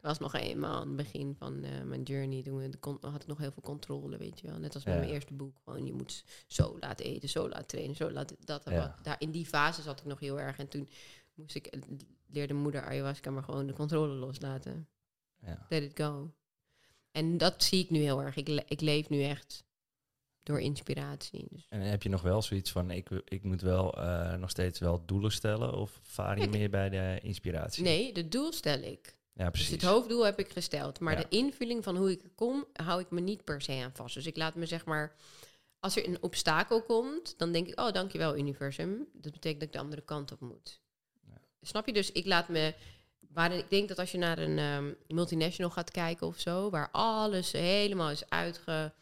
[0.00, 2.42] Er was nog eenmaal aan het begin van eh, mijn journey.
[2.42, 4.58] Toen we had ik nog heel veel controle, weet je wel.
[4.58, 4.94] Net als Ja.
[4.94, 5.58] mijn eerste boek.
[5.64, 8.36] Gewoon, je moet zo laten eten, zo laten trainen, zo laten...
[8.44, 8.76] Dat, Ja.
[8.76, 10.58] wat, daar, in die fase zat ik nog heel erg.
[10.58, 10.88] En toen
[11.34, 11.78] moest ik,
[12.26, 14.88] leerde moeder ayahuasca maar gewoon de controle loslaten.
[15.40, 15.66] Ja.
[15.68, 16.34] Let it go.
[17.16, 18.36] En dat zie ik nu heel erg.
[18.36, 19.64] Ik, le- ik leef nu echt
[20.42, 21.46] door inspiratie.
[21.50, 24.78] Dus En heb je nog wel zoiets van, ik, ik moet wel eh, nog steeds
[24.78, 25.72] wel doelen stellen?
[25.74, 27.82] Of vaar je Ik- meer bij de inspiratie?
[27.82, 29.16] nee, het doel stel ik.
[29.32, 29.70] Ja, Dus precies.
[29.70, 31.00] het hoofddoel heb ik gesteld.
[31.00, 31.20] Maar Ja.
[31.20, 34.14] de invulling van hoe ik er kom, hou ik me niet per se aan vast.
[34.14, 35.16] Dus ik laat me zeg maar...
[35.80, 37.80] Als er een obstakel komt, dan denk ik...
[37.80, 39.06] Oh, dankjewel universum.
[39.12, 40.80] Dat betekent dat ik de andere kant op moet.
[41.26, 41.40] Ja.
[41.62, 41.92] Snap je?
[41.92, 42.74] Dus ik laat me...
[43.36, 46.70] Waar ik denk dat als je naar een ehm, multinational gaat kijken of zo...
[46.70, 48.92] waar alles helemaal is uitge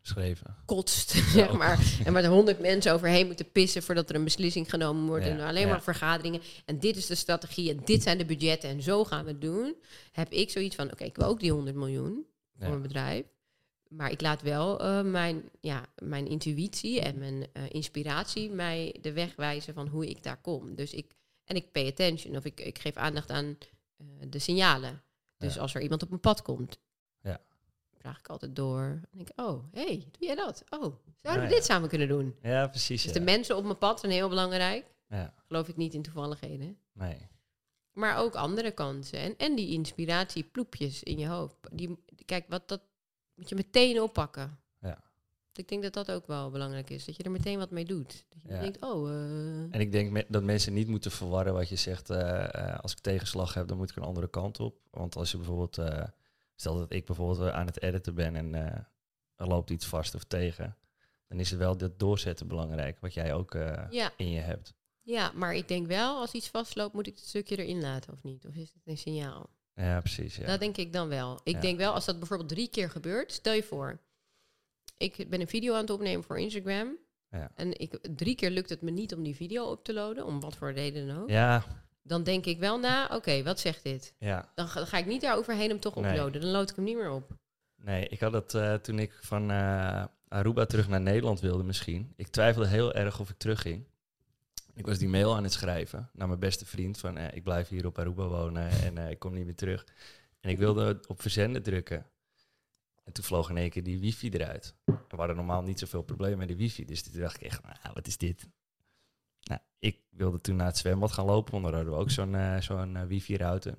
[0.00, 0.56] Schreven.
[0.64, 1.98] kotst, zeg maar.
[2.04, 5.24] En waar er honderd mensen overheen moeten pissen voordat er een beslissing genomen wordt.
[5.24, 5.68] Ja, En alleen ja.
[5.68, 6.40] maar vergaderingen.
[6.64, 9.40] En dit is de strategie en dit zijn de budgetten en zo gaan we het
[9.40, 9.76] doen.
[10.12, 12.26] Heb ik zoiets van, oké, ik wil ook die 100 miljoen
[12.58, 13.24] voor mijn bedrijf.
[13.88, 19.12] Maar ik laat wel eh, mijn, ja, mijn intuïtie en mijn eh, inspiratie mij de
[19.12, 20.74] weg wijzen van hoe ik daar kom.
[20.74, 21.12] Dus ik,
[21.44, 23.56] en ik pay attention of ik, ik geef aandacht aan
[23.96, 25.02] eh, de signalen.
[25.36, 25.60] Dus Ja.
[25.60, 26.78] als er iemand op mijn pad komt,
[27.20, 27.40] Ja.
[27.98, 28.82] vraag ik altijd door.
[28.82, 30.64] En denk ik, oh, hey, doe jij dat?
[30.70, 30.80] Oh,
[31.22, 31.54] zouden we ja.
[31.54, 32.36] dit samen kunnen doen?
[32.42, 33.02] Ja, precies.
[33.02, 34.86] Dus de mensen op mijn pad zijn heel belangrijk.
[35.08, 35.34] ja.
[35.46, 36.78] Geloof ik niet in toevalligheden.
[36.92, 37.28] Nee.
[37.92, 39.18] Maar ook andere kansen.
[39.18, 41.56] En, en die inspiratieploepjes in je hoofd.
[41.72, 42.80] Die, kijk, wat dat
[43.34, 44.58] moet je meteen oppakken.
[45.58, 47.04] Ik denk dat dat ook wel belangrijk is.
[47.04, 48.24] Dat je er meteen wat mee doet.
[48.28, 48.60] Dat je Ja.
[48.60, 49.08] denkt, oh...
[49.10, 49.14] eh,
[49.74, 52.10] En ik denk me- dat mensen niet moeten verwarren wat je zegt.
[52.10, 54.76] eh, eh, als ik tegenslag heb, dan moet ik een andere kant op.
[54.90, 55.78] Want als je bijvoorbeeld,
[56.54, 58.54] stel dat ik bijvoorbeeld aan het editen ben en
[59.36, 60.76] er loopt iets vast of tegen,
[61.28, 63.52] dan is het wel dat doorzetten belangrijk, wat jij ook
[63.90, 64.74] ja, in je hebt.
[65.02, 68.22] ja, maar ik denk wel, als iets vastloopt, moet ik het stukje erin laten of
[68.22, 68.46] niet?
[68.46, 69.50] Of is het een signaal?
[69.74, 70.36] Ja, precies.
[70.36, 70.46] Ja.
[70.46, 71.40] Dat denk ik dan wel.
[71.44, 73.98] Ik denk wel, als dat bijvoorbeeld drie keer gebeurt, stel je voor,
[74.96, 76.96] ik ben een video aan het opnemen voor Instagram.
[77.30, 77.50] Ja.
[77.54, 80.40] En ik, drie keer lukt het me niet om die video op te loaden, om
[80.40, 81.28] wat voor reden dan ook.
[81.30, 81.64] ja,
[82.02, 84.14] Dan denk ik wel na, oké, wat zegt dit?
[84.18, 84.52] ja.
[84.54, 86.10] Dan ga, dan ga ik niet daar overheen hem toch Nee.
[86.10, 86.40] uploaden.
[86.40, 87.30] Dan load ik hem niet meer op.
[87.76, 92.12] Nee, ik had het eh, toen ik van eh, Aruba terug naar Nederland wilde misschien.
[92.16, 93.84] Ik twijfelde heel erg of ik terugging.
[94.74, 97.68] Ik was die mail aan het schrijven naar mijn beste vriend van eh, ik blijf
[97.68, 99.86] hier op Aruba wonen en ik kom niet meer terug.
[100.40, 102.06] En ik wilde op verzenden drukken.
[103.04, 104.74] En toen vloog in één keer die wifi eruit.
[104.84, 106.84] Er waren normaal niet zoveel problemen met die wifi.
[106.84, 108.48] Dus toen dacht ik echt, nou, wat is dit?
[109.42, 112.34] Nou, ik wilde toen naar het zwembad gaan lopen, want daar hadden we ook zo'n
[112.34, 113.78] eh, zo'n eh, wifi-router.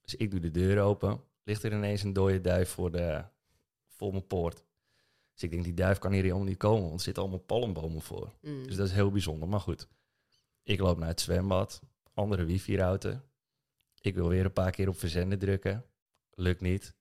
[0.00, 1.20] Dus ik doe de deur open.
[1.42, 3.24] Ligt er ineens een dode duif voor, de,
[3.86, 4.64] voor mijn poort.
[5.32, 8.02] Dus ik denk, die duif kan hier helemaal niet komen, want er zitten allemaal palmbomen
[8.02, 8.32] voor.
[8.40, 8.66] Mm.
[8.66, 9.88] Dus dat is heel bijzonder, maar goed.
[10.62, 11.82] Ik loop naar het zwembad,
[12.14, 13.22] andere wifi-router.
[14.00, 15.84] Ik wil weer een paar keer op verzenden drukken.
[16.30, 16.95] Lukt niet.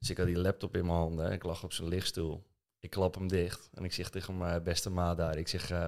[0.00, 1.32] Dus ik had die laptop in mijn handen.
[1.32, 2.46] Ik lag op zijn lichtstoel.
[2.80, 3.68] Ik klap hem dicht.
[3.74, 5.36] En ik zeg tegen mijn beste maat daar.
[5.38, 5.86] Ik zeg, eh,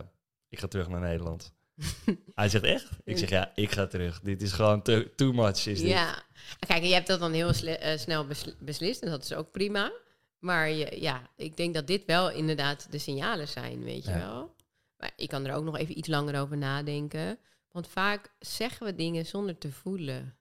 [0.49, 1.53] ik ga terug naar Nederland.
[2.35, 2.89] Hij zegt, echt?
[3.05, 4.21] Ik zeg, ja, ik ga terug.
[4.21, 4.83] Dit is gewoon
[5.17, 5.67] too much.
[5.67, 5.89] Is dit.
[5.89, 6.23] Ja,
[6.59, 9.93] kijk, je hebt dat dan heel eh, snel besl- beslist en dat is ook prima.
[10.39, 14.19] Maar je, ja, ik denk dat dit wel inderdaad de signalen zijn, weet je Ja.
[14.19, 14.55] wel.
[14.97, 17.39] Maar ik kan er ook nog even iets langer over nadenken.
[17.71, 20.37] Want vaak zeggen we dingen zonder te voelen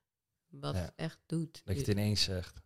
[0.50, 0.82] wat Ja.
[0.82, 1.62] het echt doet.
[1.66, 2.62] Dat je het ineens zegt.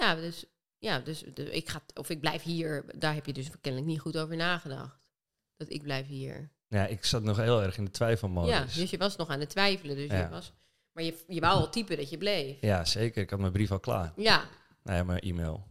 [0.00, 0.44] Ja, dus,
[0.78, 4.18] ja, dus ik ga, of ik blijf hier, daar heb je dus kennelijk niet goed
[4.18, 5.10] over nagedacht.
[5.56, 6.50] Dat ik blijf hier.
[6.68, 8.50] Ja, ik zat nog heel erg in de twijfelmodus.
[8.50, 9.96] Ja, dus je was nog aan het twijfelen.
[9.96, 10.28] Dus je Ja.
[10.28, 10.52] was,
[10.92, 12.56] maar je, je wou al typen dat je bleef.
[12.60, 13.22] Ja, zeker.
[13.22, 14.12] Ik had mijn brief al klaar.
[14.16, 14.48] Ja,
[14.82, 15.68] Nou ja, mijn e-mail.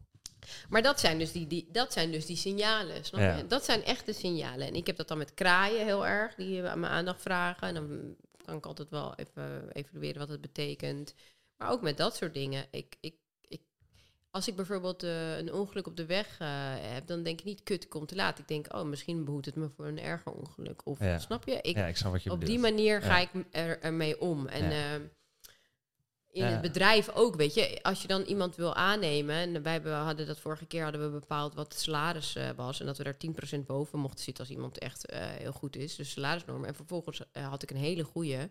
[0.69, 3.35] Maar dat zijn dus die, die, dat zijn dus die signalen, snap Ja.
[3.37, 3.47] je?
[3.47, 4.67] Dat zijn echte signalen.
[4.67, 7.67] En ik heb dat dan met kraaien heel erg, die aan mijn aandacht vragen.
[7.67, 8.15] En dan
[8.45, 11.13] kan ik altijd wel even evalueren wat het betekent.
[11.57, 12.65] Maar ook met dat soort dingen.
[12.71, 13.15] Ik, ik,
[14.31, 17.63] als ik bijvoorbeeld eh, een ongeluk op de weg eh, heb, dan denk ik niet,
[17.63, 18.39] kut, ik kom te laat.
[18.39, 20.85] Ik denk, oh, misschien behoedt het me voor een erger ongeluk.
[20.85, 21.19] Of, Ja.
[21.19, 21.59] snap je?
[21.61, 22.61] Ik, ja, ik snap wat je op bedoelt.
[22.61, 24.47] die manier ga ik er, ermee om.
[24.47, 25.01] En ehm,
[26.31, 30.27] in het bedrijf ook, weet je, als je dan iemand wil aannemen, en wij hadden
[30.27, 33.17] dat vorige keer hadden we bepaald wat het salaris eh, was en dat we daar
[33.57, 36.65] 10% boven mochten zitten als iemand echt heel goed is, dus salarisnorm.
[36.65, 38.49] En vervolgens had ik een hele goede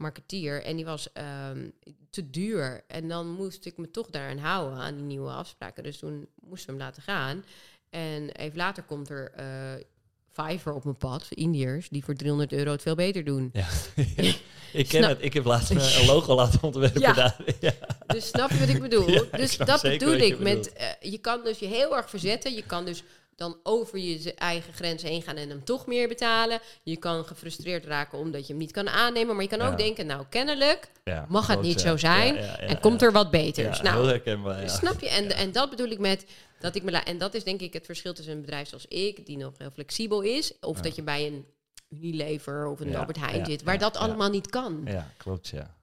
[0.00, 1.68] marketeer en die was ehm,
[2.10, 5.82] te duur en dan moest ik me toch daaraan houden aan die nieuwe afspraken.
[5.82, 7.44] Dus toen moesten we hem laten gaan.
[7.90, 9.84] En even later komt er eh
[10.32, 13.50] Fiverr op mijn pad, Indiërs, die voor 300 euro het veel beter doen.
[13.52, 13.66] Ja.
[14.72, 15.18] ik ken het.
[15.22, 17.12] Ik heb laatst een logo laten ontwerpen Ja.
[17.12, 17.36] daar.
[17.60, 17.72] Ja.
[18.06, 19.06] Dus snap je wat ik bedoel?
[19.30, 22.54] Dus dat bedoel je ik met, eh, je kan dus je heel erg verzetten.
[22.54, 23.02] Je kan dus
[23.40, 26.60] dan over je eigen grenzen heen gaan en hem toch meer betalen.
[26.82, 29.34] Je kan gefrustreerd raken omdat je hem niet kan aannemen.
[29.34, 29.68] Maar je kan Ja.
[29.70, 32.34] ook denken, nou kennelijk Ja, mag het niet zo zijn.
[32.34, 33.80] Ja, en komt er wat beters.
[33.80, 34.20] Nou.
[34.66, 35.08] Snap je?
[35.08, 36.24] En, en dat bedoel ik met
[36.58, 38.86] dat ik me la- en dat is denk ik het verschil tussen een bedrijf zoals
[38.86, 41.46] ik, die nog heel flexibel is, of dat je bij een
[41.88, 44.80] Unilever of een Ja, Albert Heijn zit, waar dat allemaal niet kan.
[44.84, 45.74] Ja, klopt, ja.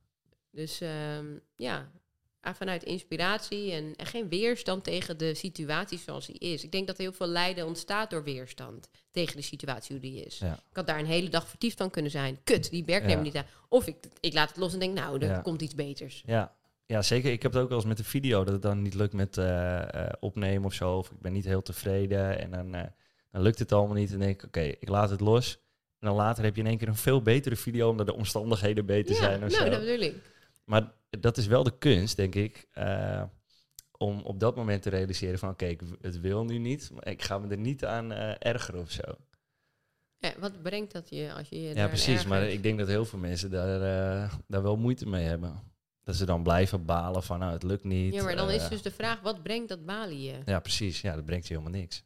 [0.51, 1.89] Dus ehm, ja,
[2.55, 6.63] vanuit inspiratie en, en geen weerstand tegen de situatie zoals die is.
[6.63, 10.25] Ik denk dat er heel veel lijden ontstaat door weerstand tegen de situatie hoe die
[10.25, 10.37] is.
[10.37, 10.53] Ja.
[10.53, 12.39] Ik had daar een hele dag vertiefd van kunnen zijn.
[12.43, 13.23] Kut, die werknemer Ja.
[13.23, 13.45] niet aan.
[13.69, 15.41] Of ik, ik laat het los en denk, nou, er Ja.
[15.41, 16.23] komt iets beters.
[16.25, 16.55] Ja.
[16.85, 17.31] ja, zeker.
[17.31, 19.37] Ik heb het ook wel eens met de video dat het dan niet lukt met
[19.37, 20.97] eh, eh, opnemen of zo.
[20.97, 22.83] Of ik ben niet heel tevreden en dan, eh,
[23.31, 24.11] dan lukt het allemaal niet.
[24.11, 25.53] En denk ik, oké, ik laat het los.
[25.99, 28.85] En dan later heb je in één keer een veel betere video omdat de omstandigheden
[28.85, 29.69] beter zijn of nou, zo.
[29.69, 30.15] dat bedoel ik.
[30.63, 32.67] Maar dat is wel de kunst, denk ik.
[32.71, 33.23] eh,
[33.97, 35.49] om op dat moment te realiseren van...
[35.49, 38.91] oké, het wil nu niet, maar ik ga me er niet aan eh, ergeren of
[38.91, 39.01] zo.
[40.17, 42.25] Ja, wat brengt dat je als je je Ja, precies.
[42.25, 45.63] Maar ik denk dat heel veel mensen daar, eh, daar wel moeite mee hebben.
[46.03, 48.13] Dat ze dan blijven balen van, nou, het lukt niet.
[48.13, 50.39] Ja, maar dan is dus de vraag, wat brengt dat balen je?
[50.45, 51.01] Ja, precies.
[51.01, 52.03] Ja, dat brengt je helemaal niks.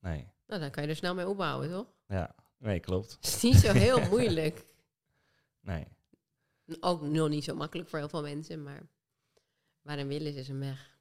[0.00, 1.86] Nee, Nou, dan kan je er snel mee opbouwen, toch?
[2.06, 2.34] ja.
[2.58, 3.12] Nee, klopt.
[3.20, 4.66] Het is niet zo heel moeilijk.
[5.60, 5.86] Nee.
[6.80, 8.88] Ook nog niet zo makkelijk voor heel veel mensen, maar
[9.82, 10.98] waar een wil is, is een weg.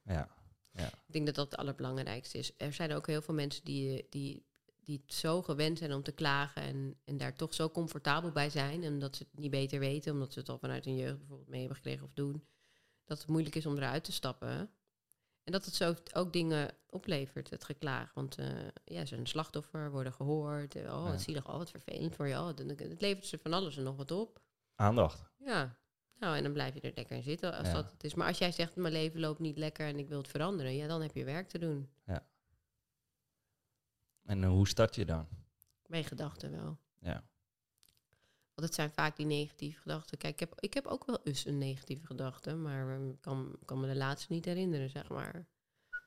[0.72, 0.88] Ja.
[1.08, 2.52] Ik denk dat dat het allerbelangrijkste is.
[2.58, 4.46] Er zijn ook heel veel mensen die, die,
[4.84, 8.50] die het zo gewend zijn om te klagen en, en daar toch zo comfortabel bij
[8.50, 11.50] zijn, omdat ze het niet beter weten, omdat ze het al vanuit hun jeugd bijvoorbeeld
[11.50, 12.46] mee hebben gekregen of doen,
[13.06, 14.70] dat het moeilijk is om eruit te stappen.
[15.44, 18.14] En dat het zo ook dingen oplevert, het geklaag.
[18.14, 18.48] Want eh,
[18.86, 20.76] ja, ze zijn een slachtoffer, worden gehoord.
[20.76, 21.12] eh, oh, Ja.
[21.12, 22.36] wat zielig, oh, wat vervelend voor je.
[22.36, 24.42] Oh, dan- het levert ze van alles en nog wat op.
[24.80, 25.30] Aandacht.
[25.38, 25.78] Ja,
[26.20, 27.74] nou en dan blijf je er lekker in zitten als Ja.
[27.74, 28.14] dat het is.
[28.14, 30.88] Maar als jij zegt, mijn leven loopt niet lekker en ik wil het veranderen, ja,
[30.88, 31.90] dan heb je werk te doen.
[34.26, 35.28] En eh, hoe start je dan?
[35.88, 36.78] Bij gedachten wel.
[37.00, 37.24] Ja.
[38.54, 40.18] Want het zijn vaak die negatieve gedachten.
[40.18, 43.80] Kijk, ik heb, ik heb ook wel eens een negatieve gedachte, maar ik kan, kan
[43.80, 45.48] me de laatste niet herinneren, zeg maar.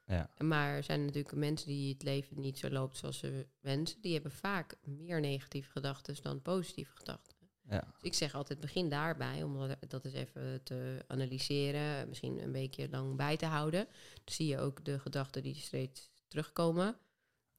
[0.06, 0.30] Ja.
[0.38, 4.00] Maar er zijn natuurlijk mensen die het leven niet zo loopt zoals ze wensen.
[4.00, 7.41] Die hebben vaak meer negatieve gedachten dan positieve gedachten.
[7.68, 7.80] Ja.
[7.80, 12.08] Dus ik zeg altijd, begin daarbij, om dat, eens even te analyseren.
[12.08, 13.84] Misschien een weekje lang bij te houden.
[14.14, 16.96] Dan zie je ook de gedachten die steeds terugkomen.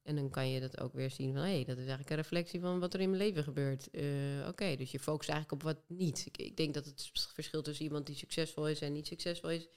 [0.02, 2.60] En dan kan je dat ook weer zien van, hé, dat is eigenlijk een reflectie
[2.60, 3.90] van wat er in mijn leven gebeurt.
[3.90, 6.26] Eh, Oké, dus je focust eigenlijk op wat niet.
[6.26, 9.68] Ik, ik denk dat het verschil tussen iemand die succesvol is en niet succesvol is.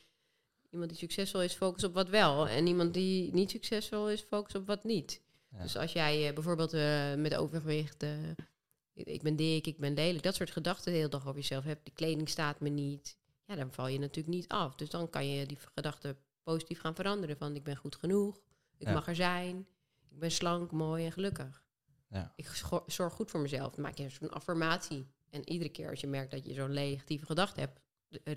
[0.72, 2.48] Iemand die succesvol is, focust op wat wel.
[2.48, 5.22] En iemand die niet succesvol is, focust op wat niet.
[5.52, 5.62] Ja.
[5.62, 8.06] Dus als jij eh, bijvoorbeeld eh, met overgewicht,
[9.06, 11.86] ik ben dik, ik ben lelijk, dat soort gedachten de hele dag over jezelf hebt,
[11.86, 14.76] de kleding staat me niet, ja, dan val je natuurlijk niet af.
[14.76, 18.42] Dus dan kan je die gedachten positief gaan veranderen van ik ben goed genoeg,
[18.78, 18.94] ik Ja.
[18.94, 19.68] mag er zijn,
[20.10, 21.66] ik ben slank, mooi en gelukkig.
[22.10, 22.34] Ja.
[22.36, 22.48] Ik
[22.88, 23.74] zorg goed voor mezelf.
[23.74, 25.06] Dan maak je zo'n affirmatie.
[25.30, 27.80] En iedere keer als je merkt dat je zo'n negatieve gedachte hebt,
[28.24, 28.34] eh,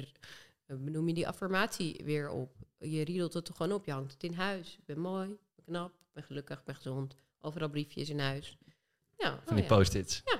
[0.66, 2.56] benoem je die affirmatie weer op.
[2.78, 3.84] Je riedelt het er gewoon op.
[3.84, 4.76] Je hangt het in huis.
[4.78, 7.14] Ik ben mooi, ik ben knap, ik ben gelukkig, ik ben gezond.
[7.40, 8.56] Overal briefjes in huis.
[9.18, 9.66] Ja, Van oh die ja.
[9.76, 10.22] post-its.
[10.24, 10.39] Oh,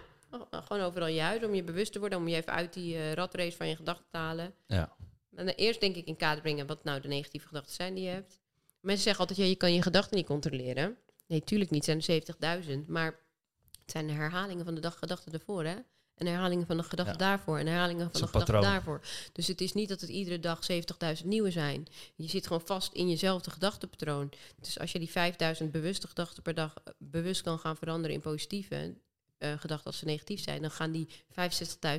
[0.50, 2.96] gewoon overal in je huis om je bewust te worden, om je even uit die
[2.96, 4.54] eh, ratrace van je gedachten te halen.
[4.66, 4.92] Ja.
[5.34, 8.04] En dan eerst denk ik in kaart brengen wat nou de negatieve gedachten zijn die
[8.04, 8.38] je hebt.
[8.80, 10.96] Mensen zeggen altijd, ja, je kan je gedachten niet controleren.
[11.26, 12.86] Nee, tuurlijk niet, het zijn er 70.000.
[12.86, 13.06] Maar
[13.80, 15.76] het zijn de herhalingen van de dag gedachten ervoor, hè?
[16.14, 17.18] En herhalingen van de gedachten Ja.
[17.18, 17.58] daarvoor.
[17.58, 18.62] En herhalingen van de patroon.
[18.62, 19.00] daarvoor.
[19.32, 21.86] Dus het is niet dat het iedere dag 70.000 nieuwe zijn.
[22.14, 24.32] Je zit gewoon vast in jezelfde gedachtenpatroon.
[24.60, 28.20] Dus als je die 5000 bewuste gedachten per dag eh, bewust kan gaan veranderen in
[28.22, 28.94] positieve
[29.40, 31.08] eh, gedachten als ze negatief zijn, dan gaan die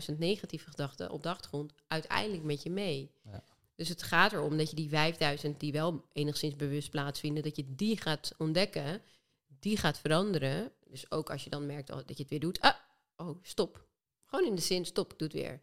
[0.10, 3.12] 65.000 negatieve gedachten op de achtergrond uiteindelijk met je mee.
[3.24, 3.44] Ja.
[3.76, 7.76] Dus het gaat erom dat je die 5000 die wel enigszins bewust plaatsvinden, dat je
[7.76, 9.02] die gaat ontdekken,
[9.60, 10.72] die gaat veranderen.
[10.90, 12.76] Dus ook als je dan merkt oh, dat je het weer doet, ah,
[13.16, 13.86] oh, stop.
[14.26, 15.52] Gewoon in de zin, stop, ik doe het weer.
[15.52, 15.62] Het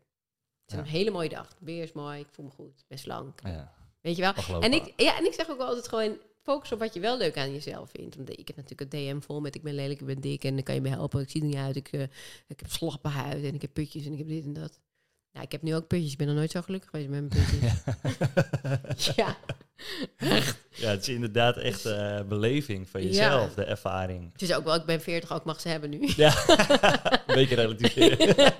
[0.67, 0.79] is Ja.
[0.79, 1.57] een hele mooie dag.
[1.59, 3.41] Weer is mooi, ik voel me goed, ik ben slank.
[3.43, 3.75] Ja.
[4.01, 4.33] Weet je wel?
[4.33, 4.71] Afgelopen.
[4.73, 6.19] En ik, ja, en ik zeg ook wel altijd gewoon
[6.49, 8.17] focus op wat je wel leuk aan jezelf vindt.
[8.17, 10.55] Want ik heb natuurlijk het DM vol met ik ben lelijk, ik ben dik en
[10.55, 11.21] dan kan je me helpen.
[11.21, 12.03] Ik zie er niet uit, ik, eh,
[12.47, 14.81] ik heb slappe huid en ik heb putjes en ik heb dit en dat.
[15.33, 16.13] Nou, ik heb nu ook putjes.
[16.13, 19.15] Ik ben nog nooit zo gelukkig geweest met mijn putjes.
[19.17, 19.37] ja.
[20.71, 23.07] Ja, het is inderdaad echt eh beleving van Ja.
[23.07, 24.33] jezelf, de ervaring.
[24.33, 26.11] Het is ook wel, ik ben 40, ook mag ze hebben nu.
[26.17, 26.35] Ja,
[27.27, 28.53] een beetje relativeren.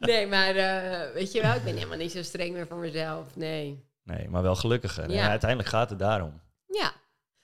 [0.00, 3.36] nee, maar eh, weet je wel, ik ben helemaal niet zo streng meer voor mezelf.
[3.36, 3.84] Nee.
[4.04, 5.04] Nee, maar wel gelukkiger.
[5.04, 5.28] En Ja.
[5.28, 6.40] uiteindelijk gaat het daarom.
[6.66, 6.92] Ja,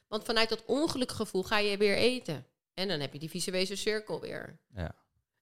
[0.08, 2.46] want vanuit dat ongelukkige gevoel ga je weer eten.
[2.74, 4.58] En dan heb je die visuele cirkel weer.
[4.74, 4.94] Ja.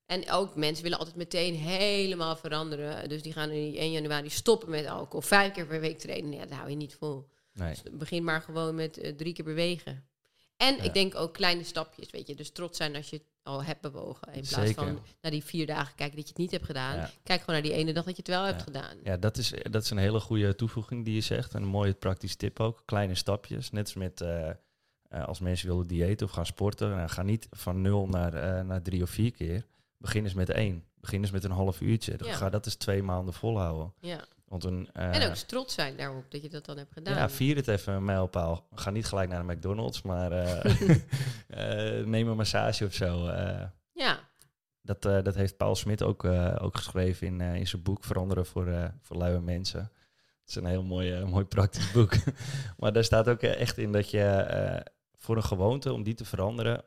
[0.07, 3.09] En ook mensen willen altijd meteen helemaal veranderen.
[3.09, 5.21] Dus die gaan in 1 januari stoppen met alcohol.
[5.21, 6.33] Vijf keer per week trainen.
[6.33, 7.29] Ja, dat hou je niet vol.
[7.53, 7.71] Nee.
[7.71, 10.09] Dus begin maar gewoon met eh, drie keer bewegen.
[10.57, 10.83] En Ja.
[10.83, 12.35] ik denk ook kleine stapjes, weet je.
[12.35, 14.27] Dus trots zijn als je al hebt bewogen.
[14.33, 14.75] In plaats Zeker.
[14.75, 16.97] van naar die vier dagen kijken dat je het niet hebt gedaan.
[16.97, 17.11] Ja.
[17.23, 18.97] Kijk gewoon naar die ene dag dat je het wel hebt gedaan.
[19.03, 21.55] Ja, dat is, dat is een hele goede toevoeging die je zegt.
[21.55, 22.83] En een mooie praktische tip ook.
[22.85, 23.71] Kleine stapjes.
[23.71, 24.57] Net als met eh, eh,
[25.25, 26.91] als mensen willen diëten of gaan sporten.
[26.91, 29.67] Nou, ga niet van nul naar, eh, naar drie of vier keer.
[29.99, 30.85] Begin eens met één.
[31.01, 32.17] Begin eens met een half uurtje.
[32.17, 32.35] Dan Ja.
[32.35, 33.93] Ga dat eens twee maanden volhouden.
[34.01, 34.25] Ja.
[34.45, 37.15] Want een, eh, En ook eens trots zijn daarop dat je dat dan hebt gedaan.
[37.15, 38.67] ja, vier het even een mijlpaal.
[38.75, 40.65] Ga niet gelijk naar de McDonald's, maar eh,
[42.01, 43.27] eh, neem een massage of zo.
[43.27, 43.65] eh.
[43.93, 44.29] Ja.
[44.83, 48.05] Dat, eh, dat heeft Paul Smit ook, eh, ook geschreven in, eh, in zijn boek
[48.05, 49.81] Veranderen voor, eh voor luie mensen.
[49.81, 52.13] Het is een heel mooi, eh, mooi praktisch boek.
[52.79, 54.81] maar daar staat ook eh, echt in dat je eh,
[55.15, 56.85] voor een gewoonte, om die te veranderen,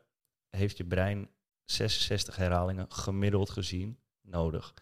[0.50, 1.28] heeft je brein
[1.64, 4.74] 66 herhalingen gemiddeld gezien nodig.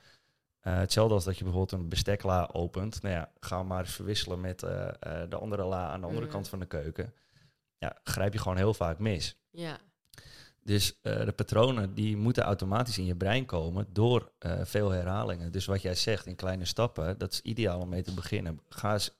[0.67, 3.03] Eh, hetzelfde als dat je bijvoorbeeld een bestekla opent.
[3.03, 6.25] Nou ja, ga maar eens verwisselen met eh, eh, de andere la aan de andere
[6.25, 6.35] Mhm.
[6.35, 7.15] kant van de keuken.
[7.79, 9.37] Ja, grijp je gewoon heel vaak mis.
[9.51, 9.79] Ja.
[10.63, 15.53] Dus de patronen die moeten automatisch in je brein komen door veel herhalingen.
[15.53, 18.61] Dus wat jij zegt in kleine stappen, dat is ideaal om mee te beginnen.
[18.69, 19.11] Ga eens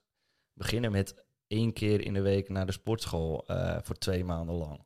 [0.53, 3.43] beginnen met één keer in de week naar de sportschool
[3.81, 4.85] voor twee maanden lang.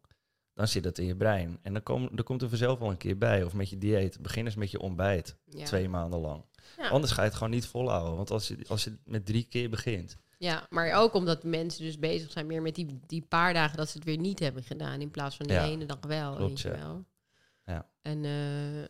[0.53, 1.59] Dan zit dat in je brein.
[1.61, 3.43] En dan, kom, dan komt er vanzelf wel een keer bij.
[3.43, 4.21] Of met je dieet.
[4.21, 5.37] Begin eens met je ontbijt.
[5.45, 5.65] Ja.
[5.65, 6.43] Twee maanden lang.
[6.77, 6.87] Ja.
[6.89, 8.15] Anders ga je het gewoon niet volhouden.
[8.15, 10.17] Want als je, als je met drie keer begint.
[10.37, 13.89] ja, maar ook omdat mensen dus bezig zijn meer met die, die paar dagen dat
[13.89, 15.01] ze het weer niet hebben gedaan.
[15.01, 15.65] In plaats van die Ja.
[15.65, 16.77] ene dag wel, Klopt, weet je ja.
[16.77, 17.05] wel.
[17.65, 17.89] Ja.
[18.01, 18.87] En eh,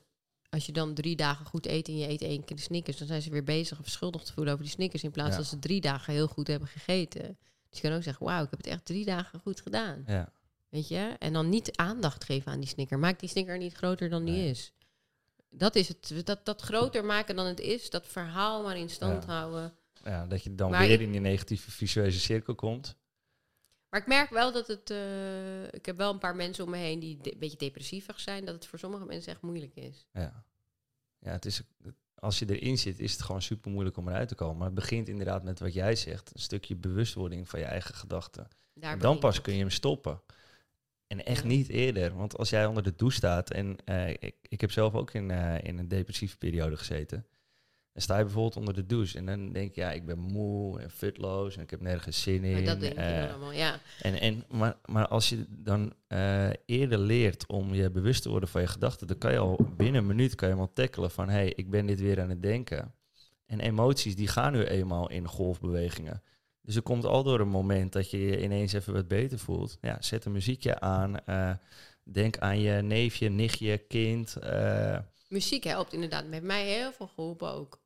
[0.50, 2.98] als je dan drie dagen goed eet en je eet één keer de Snickers...
[2.98, 5.04] dan zijn ze weer bezig of schuldig te voelen over die Snickers...
[5.04, 5.38] in plaats Ja.
[5.38, 7.38] dat ze drie dagen heel goed hebben gegeten.
[7.70, 10.04] Dus je kan ook zeggen, wauw, ik heb het echt drie dagen goed gedaan.
[10.08, 10.32] Ja,
[10.70, 11.16] Weet je?
[11.20, 13.00] En dan niet aandacht geven aan die snicker.
[13.00, 14.74] Maak die snicker niet groter dan die is.
[15.54, 16.26] Dat is het.
[16.26, 17.90] Dat, dat groter maken dan het is.
[17.90, 19.32] Dat verhaal maar in stand Ja.
[19.32, 19.74] houden.
[20.04, 22.96] ja dat je dan Maar weer in die negatieve visueuze cirkel komt.
[23.90, 24.90] Maar ik merk wel dat het...
[24.90, 28.20] eh, ik heb wel een paar mensen om me heen die de- een beetje depressievig
[28.20, 28.46] zijn.
[28.46, 30.06] Dat het voor sommige mensen echt moeilijk is.
[30.14, 30.44] Ja,
[31.20, 31.62] ja het is,
[32.16, 34.58] als je erin zit, is het gewoon super moeilijk om eruit te komen.
[34.58, 38.48] Maar het begint inderdaad met wat jij zegt: een stukje bewustwording van je eigen gedachten.
[39.00, 39.44] Dan pas het.
[39.44, 40.22] kun je hem stoppen.
[41.12, 42.16] En echt niet eerder.
[42.16, 45.32] Want als jij onder de douche staat, en eh, ik, ik heb zelf ook in,
[45.32, 47.26] eh, in een depressieve periode gezeten.
[47.94, 50.80] Dan sta je bijvoorbeeld onder de douche en dan denk je, ja, ik ben moe
[50.80, 52.54] en futloos en ik heb nergens zin in.
[52.54, 53.80] Maar dat denk je eh, allemaal, ja.
[54.02, 55.94] en, en, maar, maar als je dan
[56.66, 60.02] eerder leert om je bewust te worden van je gedachten, dan kan je al binnen
[60.02, 62.44] een minuut kan je al tackelen van hé, hey, ik ben dit weer aan het
[62.44, 62.94] denken.
[63.46, 66.22] En emoties die gaan nu eenmaal in golfbewegingen.
[66.62, 69.78] Dus er komt al door een moment dat je je ineens even wat beter voelt.
[69.82, 71.26] Ja, zet een muziekje aan.
[71.26, 71.52] eh,
[72.04, 74.36] denk aan je neefje, nichtje, kind.
[74.36, 74.98] eh,
[75.28, 76.28] Muziek helpt inderdaad.
[76.28, 77.80] Met mij heel veel geholpen ook.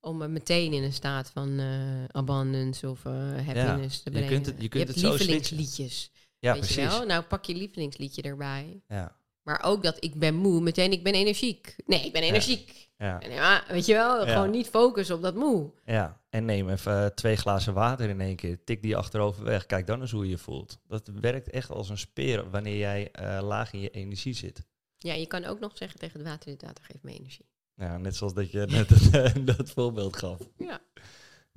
[0.00, 4.28] Om me meteen in een staat van eh, abundance of happiness te je brengen.
[4.28, 6.10] kunt het- je kunt het zo lievelingsliedjes.
[6.38, 6.96] ja, weet je precies.
[6.96, 7.06] wel?
[7.06, 8.82] Nou, pak je lievelingsliedje erbij.
[8.88, 11.76] Ja, Maar ook dat ik ben moe, meteen ik ben energiek.
[11.86, 12.90] Nee, ik ben energiek.
[12.96, 15.70] ja, En ja, weet je wel, gewoon niet focussen op dat moe.
[15.84, 16.20] ja.
[16.30, 18.64] En neem even eh, twee glazen water in één keer.
[18.64, 19.66] Tik die achterover weg.
[19.66, 20.78] Kijk dan eens hoe je je voelt.
[20.88, 24.64] Dat werkt echt als een speer wanneer jij eh, laag in je energie zit.
[24.98, 27.46] Ja, je kan ook nog zeggen tegen het water, dit water geeft me energie.
[27.76, 30.38] Ja, net zoals dat je net dat, dat voorbeeld gaf.
[30.58, 30.80] Ja.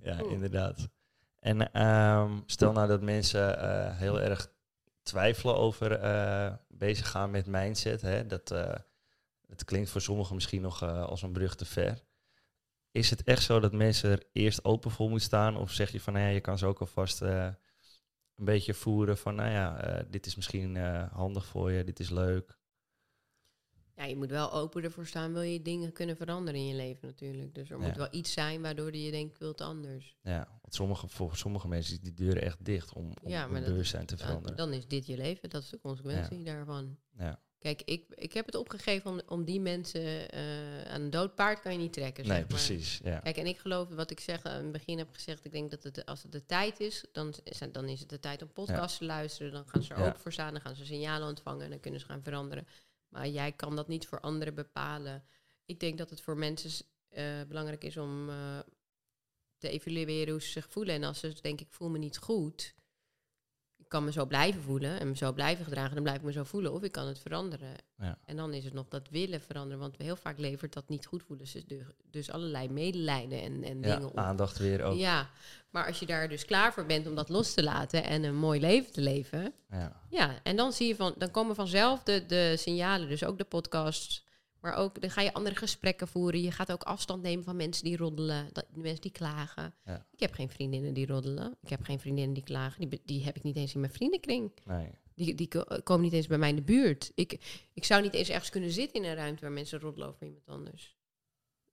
[0.03, 0.31] Ja, Oeh.
[0.31, 0.87] inderdaad.
[1.39, 4.51] En ehm, stel nou dat mensen eh, heel erg
[5.05, 8.01] twijfelen over eh, bezig gaan met mindset.
[8.01, 8.27] Hè?
[8.27, 8.75] Dat, eh,
[9.47, 12.03] het klinkt voor sommigen misschien nog eh, als een brug te ver.
[12.91, 15.57] Is het echt zo dat mensen er eerst open voor moeten staan?
[15.57, 17.55] Of zeg je van, nou ja, je kan ze ook alvast een
[18.35, 20.75] beetje voeren van, nou ja, dit is misschien
[21.11, 22.57] handig voor je, dit is leuk.
[23.95, 27.07] Ja, je moet wel open ervoor staan, wil je dingen kunnen veranderen in je leven
[27.07, 27.55] natuurlijk.
[27.55, 27.85] Dus er Ja.
[27.87, 30.15] moet wel iets zijn waardoor je denkt, ik wil het anders.
[30.21, 33.63] Ja, want sommige, voor sommige mensen is die deuren echt dicht om, om Ja, hun
[33.63, 34.57] bewustzijn te Dan, veranderen.
[34.57, 36.97] dan is dit je leven, dat is de consequentie daarvan.
[37.17, 37.39] Ja.
[37.59, 41.59] Kijk, ik, ik heb het opgegeven om, om die mensen eh, aan een dood paard
[41.59, 42.23] kan je niet trekken.
[42.27, 42.57] Nee, zeg maar.
[42.57, 42.99] precies.
[43.03, 43.19] Ja.
[43.19, 45.83] Kijk, en ik geloof wat ik zeg, aan het begin heb gezegd, ik denk dat
[45.83, 48.51] het, als het de tijd is, dan is, het- dan is het de tijd om
[48.53, 49.51] podcasts te luisteren.
[49.51, 50.07] Dan gaan ze er Ja.
[50.07, 52.67] open voor staan, dan gaan ze signalen ontvangen en dan kunnen ze gaan veranderen.
[53.15, 55.23] Maar jij kan dat niet voor anderen bepalen.
[55.65, 58.59] Ik denk dat het voor mensen eh, belangrijk is om eh,
[59.57, 60.95] te evalueren hoe ze zich voelen.
[60.95, 62.75] En als ze denken, ik voel me niet goed,
[63.95, 66.43] kan me zo blijven voelen en me zo blijven gedragen, dan blijf ik me zo
[66.43, 66.73] voelen.
[66.73, 67.69] Of ik kan het veranderen.
[67.97, 68.17] Ja.
[68.25, 71.23] En dan is het nog dat willen veranderen, want heel vaak levert dat niet goed
[71.23, 71.45] voelen.
[71.45, 71.81] Dus, dus,
[72.11, 74.17] dus allerlei medelijden en, en Ja, dingen op.
[74.17, 74.97] aandacht weer ook.
[74.97, 75.29] Ja,
[75.69, 78.35] maar als je daar dus klaar voor bent om dat los te laten en een
[78.35, 80.01] mooi leven te leven, Ja.
[80.09, 83.43] ja, en dan zie je van, dan komen vanzelf de, de signalen, dus ook de
[83.43, 84.23] podcast,
[84.65, 86.41] maar ook dan ga je andere gesprekken voeren.
[86.41, 89.73] Je gaat ook afstand nemen van mensen die roddelen, dat, mensen die klagen.
[89.85, 90.05] Ja.
[90.11, 91.57] Ik heb geen vriendinnen die roddelen.
[91.61, 92.89] Ik heb geen vriendinnen die klagen.
[92.89, 94.51] Die, die heb ik niet eens in mijn vriendenkring.
[94.65, 94.89] Nee.
[95.15, 97.11] Die, die ko- komen niet eens bij mij in de buurt.
[97.15, 100.25] Ik, ik zou niet eens ergens kunnen zitten in een ruimte waar mensen roddelen over
[100.25, 100.97] iemand anders.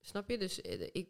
[0.01, 0.39] Snap je?
[0.39, 1.09] Dus eh, ik,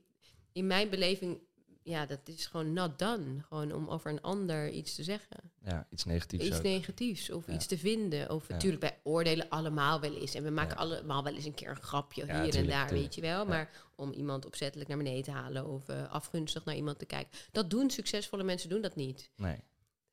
[0.52, 1.40] in mijn beleving,
[1.84, 3.40] ja, dat is gewoon not done.
[3.48, 5.36] Gewoon om over een ander iets te zeggen.
[5.64, 6.62] Ja, iets negatiefs Iets ook.
[6.62, 7.52] negatiefs of Ja.
[7.52, 8.30] iets te vinden.
[8.30, 8.54] Of Ja.
[8.54, 10.34] natuurlijk, wij oordelen allemaal wel eens.
[10.34, 10.82] En we maken Ja.
[10.82, 12.52] allemaal wel eens een keer een grapje hier en daar,
[12.86, 12.90] tuurlijk.
[12.90, 13.46] weet je wel.
[13.46, 17.38] Maar om iemand opzettelijk naar beneden te halen of eh, afgunstig naar iemand te kijken.
[17.52, 19.30] Dat doen succesvolle mensen doen dat niet.
[19.36, 19.56] Nee.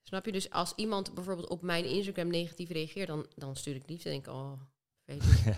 [0.04, 0.32] Snap je?
[0.32, 4.16] Dus als iemand bijvoorbeeld op mijn Instagram negatief reageert, dan, dan stuur ik liefde en
[4.16, 4.52] denk ik, oh,
[5.06, 5.30] weet je,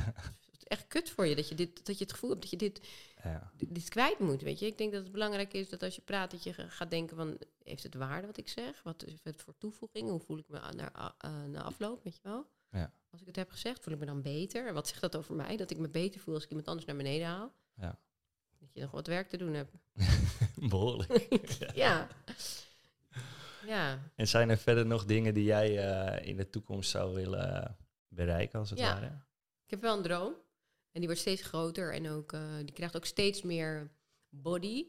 [0.52, 2.52] het is echt kut voor je dat je, dit, dat je het gevoel hebt dat
[2.52, 2.82] je dit,
[3.24, 3.52] Ja.
[3.68, 4.66] dit, kwijt moet, weet je.
[4.66, 7.16] Ik denk dat het belangrijk is dat als je praat, dat je ga- gaat denken
[7.16, 8.84] van, heeft het waarde wat ik zeg?
[8.84, 10.10] Wat is het voor toevoeging?
[10.10, 12.46] Hoe voel ik me eh, na afloop, weet je wel?
[12.72, 12.94] Ja.
[13.10, 14.74] Als ik het heb gezegd, voel ik me dan beter?
[14.74, 15.58] Wat zegt dat over mij?
[15.58, 17.54] Dat ik me beter voel als ik iemand anders naar beneden haal?
[17.74, 18.00] Ja.
[18.60, 19.72] Dat je nog wat werk te doen hebt.
[20.70, 21.28] Behoorlijk.
[21.76, 22.08] ja.
[23.66, 24.00] Ja.
[24.16, 28.60] En zijn er verder nog dingen die jij eh, in de toekomst zou willen bereiken,
[28.60, 28.94] als het Ja.
[28.94, 29.06] ware?
[29.66, 30.34] Ik heb wel een droom.
[30.92, 33.92] En die wordt steeds groter en ook, eh, die krijgt ook steeds meer
[34.30, 34.86] body.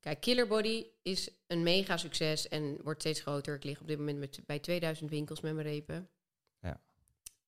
[0.00, 3.54] Kijk, Killer Body is een mega succes en wordt steeds groter.
[3.54, 6.08] Ik lig op dit moment met, bij 2000 winkels met mijn repen.
[6.60, 6.80] Ja.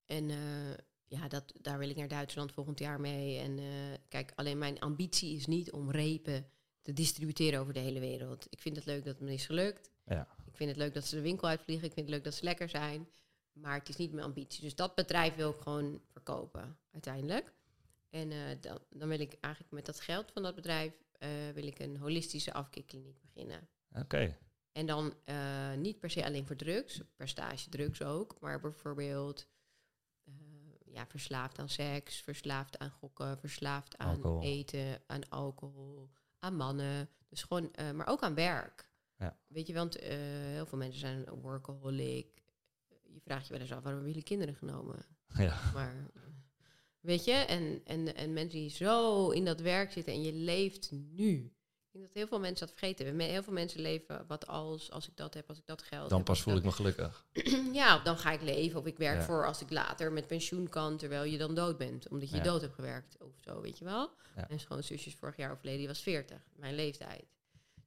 [0.07, 3.39] En eh, ja, dat, daar wil ik naar Duitsland volgend jaar mee.
[3.39, 3.65] En eh,
[4.09, 6.49] kijk, alleen mijn ambitie is niet om repen
[6.83, 8.47] te distributeren over de hele wereld.
[8.51, 9.91] Ik vind het leuk dat het me is gelukt.
[10.07, 10.29] Ja.
[10.47, 11.87] Ik vind het leuk dat ze de winkel uitvliegen.
[11.87, 13.09] Ik vind het leuk dat ze lekker zijn.
[13.55, 14.63] Maar het is niet mijn ambitie.
[14.63, 17.53] Dus dat bedrijf wil ik gewoon verkopen uiteindelijk.
[18.15, 21.67] En eh, dan, dan wil ik eigenlijk met dat geld van dat bedrijf eh, wil
[21.67, 23.69] ik een holistische afkikkliniek beginnen.
[23.93, 24.37] Oké.
[24.73, 29.47] En dan eh, niet per se alleen voor drugs, per stage drugs ook, maar bijvoorbeeld
[30.85, 34.43] ja, verslaafd aan seks, verslaafd aan gokken, verslaafd aan Alcohol.
[34.43, 37.09] eten, aan alcohol, aan mannen.
[37.29, 38.91] Dus gewoon, maar ook aan werk.
[39.19, 39.39] Ja.
[39.47, 42.44] Weet je, want heel veel mensen zijn een workaholic.
[43.15, 45.07] Je vraagt je wel eens af, waarom hebben jullie kinderen genomen?
[45.39, 45.61] Ja.
[45.75, 46.11] Maar
[47.01, 50.91] weet je, en, en, en mensen die zo in dat werk zitten en je leeft
[50.93, 51.53] nu.
[51.87, 53.21] Ik denk dat heel veel mensen dat vergeten.
[53.21, 56.19] Heel veel mensen leven wat als, als ik dat heb, als ik dat geld Dan
[56.19, 57.27] heb, pas voel ik me gelukkig.
[57.73, 59.25] ja, dan ga ik leven of ik werk Ja.
[59.25, 62.09] voor als ik later met pensioen kan, terwijl je dan dood bent.
[62.09, 62.43] Omdat je Ja.
[62.43, 64.11] dood hebt gewerkt of zo, weet je wel.
[64.37, 64.49] Ja.
[64.49, 67.25] En schoonzus is vorig jaar overleden, die was 40, mijn leeftijd.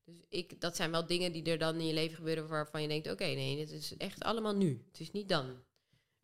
[0.08, 2.88] Dus ik, dat zijn wel dingen die er dan in je leven gebeuren waarvan je
[2.88, 4.84] denkt, oké, nee, het is echt allemaal nu.
[4.92, 5.64] Het is niet dan.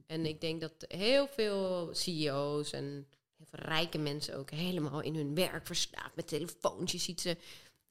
[0.06, 3.08] En ik denk dat heel veel CEO's en
[3.38, 6.92] heel veel rijke mensen ook helemaal in hun werk verslaafd met telefoons.
[6.92, 7.38] Je ziet ze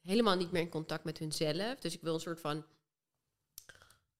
[0.00, 1.78] helemaal niet meer in contact met hunzelf.
[1.80, 2.64] Dus ik wil een soort van,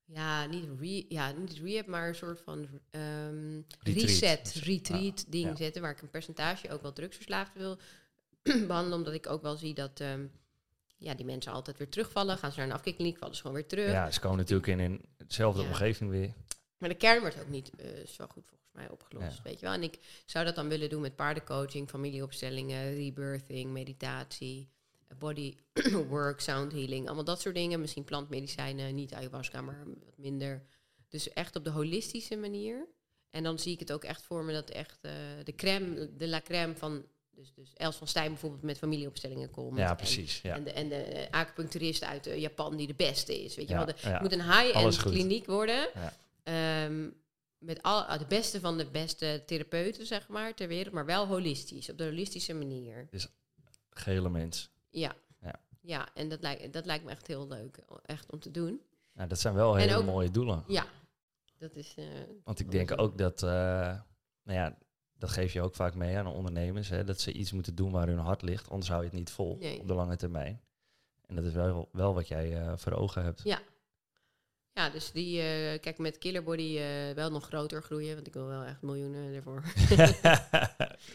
[0.04, 4.08] ja, niet, re, ja, niet rehab, maar een soort van ehm, Retreat.
[4.08, 5.56] reset, retreat Ah, ding ja.
[5.56, 7.78] zetten, waar ik een percentage ook wel drugsverslaafd wil
[8.66, 10.26] behandelen, omdat ik ook wel zie dat ehm,
[11.02, 12.38] ja, die mensen altijd weer terugvallen.
[12.38, 13.90] Gaan ze naar een afkikkliniek, vallen ze gewoon weer terug.
[13.90, 15.68] Ja, ze komen natuurlijk in een hetzelfde Ja.
[15.68, 16.32] omgeving weer.
[16.78, 19.42] Maar de kern wordt ook niet eh, zo goed volgens mij opgelost, Ja.
[19.42, 19.74] weet je wel.
[19.74, 24.68] En ik zou dat dan willen doen met paardencoaching, familieopstellingen, rebirthing, meditatie,
[25.18, 25.54] body
[26.08, 27.80] work, sound healing, allemaal dat soort dingen.
[27.80, 30.62] Misschien plantmedicijnen, niet ayahuasca, maar wat minder.
[31.08, 32.86] Dus echt op de holistische manier.
[33.30, 35.12] En dan zie ik het ook echt voor me dat echt eh,
[35.44, 37.04] de crème, de la crème van,
[37.34, 39.76] dus, dus Els van Stijn bijvoorbeeld met familieopstellingen komt.
[39.78, 40.40] Ja, En- precies.
[40.40, 40.54] Ja.
[40.54, 43.54] En de, en de acupuncturist uit eh, Japan die de beste is.
[43.56, 44.20] Weet je Ja, wel, de, ja.
[44.20, 45.88] moet een high-end kliniek worden.
[45.94, 46.12] Ja.
[46.42, 47.08] Ehm,
[47.58, 50.94] met al, ah, de beste van de beste therapeuten, zeg maar, ter wereld.
[50.94, 53.08] Maar wel holistisch, op de holistische manier.
[53.90, 54.70] Gele mens.
[54.90, 55.14] Ja.
[55.42, 55.60] Ja.
[55.80, 57.78] Ja, en dat lijkt, dat lijkt me echt heel leuk.
[58.04, 58.80] Echt om te doen.
[59.12, 60.64] Nou, dat zijn wel hele ook- mooie doelen.
[60.66, 60.86] Ja.
[61.58, 61.94] Dat is...
[61.96, 62.04] eh,
[62.44, 63.48] Want ik denk ook dat, eh,
[64.42, 64.78] nou ja,
[65.22, 68.06] dat geef je ook vaak mee aan ondernemers, hè, dat ze iets moeten doen waar
[68.06, 69.80] hun hart ligt, anders hou je het niet vol Nee.
[69.80, 70.60] op de lange termijn.
[71.26, 73.40] En dat is wel, wel wat jij eh, voor ogen hebt.
[73.44, 73.60] Ja.
[74.72, 78.32] Ja, dus die, eh, kijk, met Killer Body eh, wel nog groter groeien, want ik
[78.32, 79.62] wil wel echt miljoenen ervoor.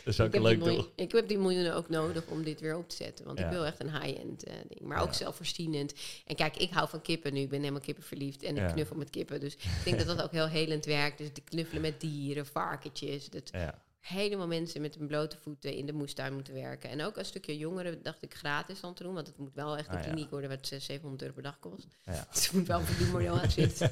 [0.03, 0.85] dat is ook ik, een leuk doel.
[0.95, 3.25] ik heb die miljoenen ook nodig om dit weer op te zetten.
[3.25, 3.45] Want Ja.
[3.45, 4.81] ik wil echt een high-end ding.
[4.81, 5.03] Maar Ja.
[5.03, 5.93] ook zelfvoorzienend.
[6.25, 7.39] En kijk, ik hou van kippen nu.
[7.39, 8.43] Ik ben helemaal kippenverliefd.
[8.43, 8.71] En ik Ja.
[8.71, 9.39] knuffel met kippen.
[9.39, 11.17] Dus ik denk dat dat ook heel helend werkt.
[11.17, 13.29] Dus te knuffelen met dieren, varkentjes.
[13.29, 13.85] Dat Ja.
[14.07, 16.89] Helemaal mensen met hun blote voeten in de moestuin moeten werken.
[16.89, 19.13] En ook een stukje jongeren dacht ik gratis dan te doen.
[19.13, 20.07] Want het moet wel echt een Ah, ja.
[20.09, 21.87] kliniek worden wat 600, 700 euro per dag kost.
[22.03, 22.27] Ja.
[22.33, 23.91] Dus er moet wel een verdienmodel aan zitten.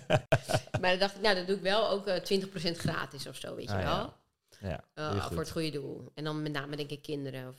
[0.81, 2.41] maar dan dacht ik, nou, dat doe ik wel ook eh
[2.73, 3.97] 20% gratis of zo, weet je Ah, ja.
[3.97, 4.13] wel.
[4.69, 6.11] Ja, Uh, heel voor het goede doel.
[6.13, 7.55] En dan met name denk ik kinderen of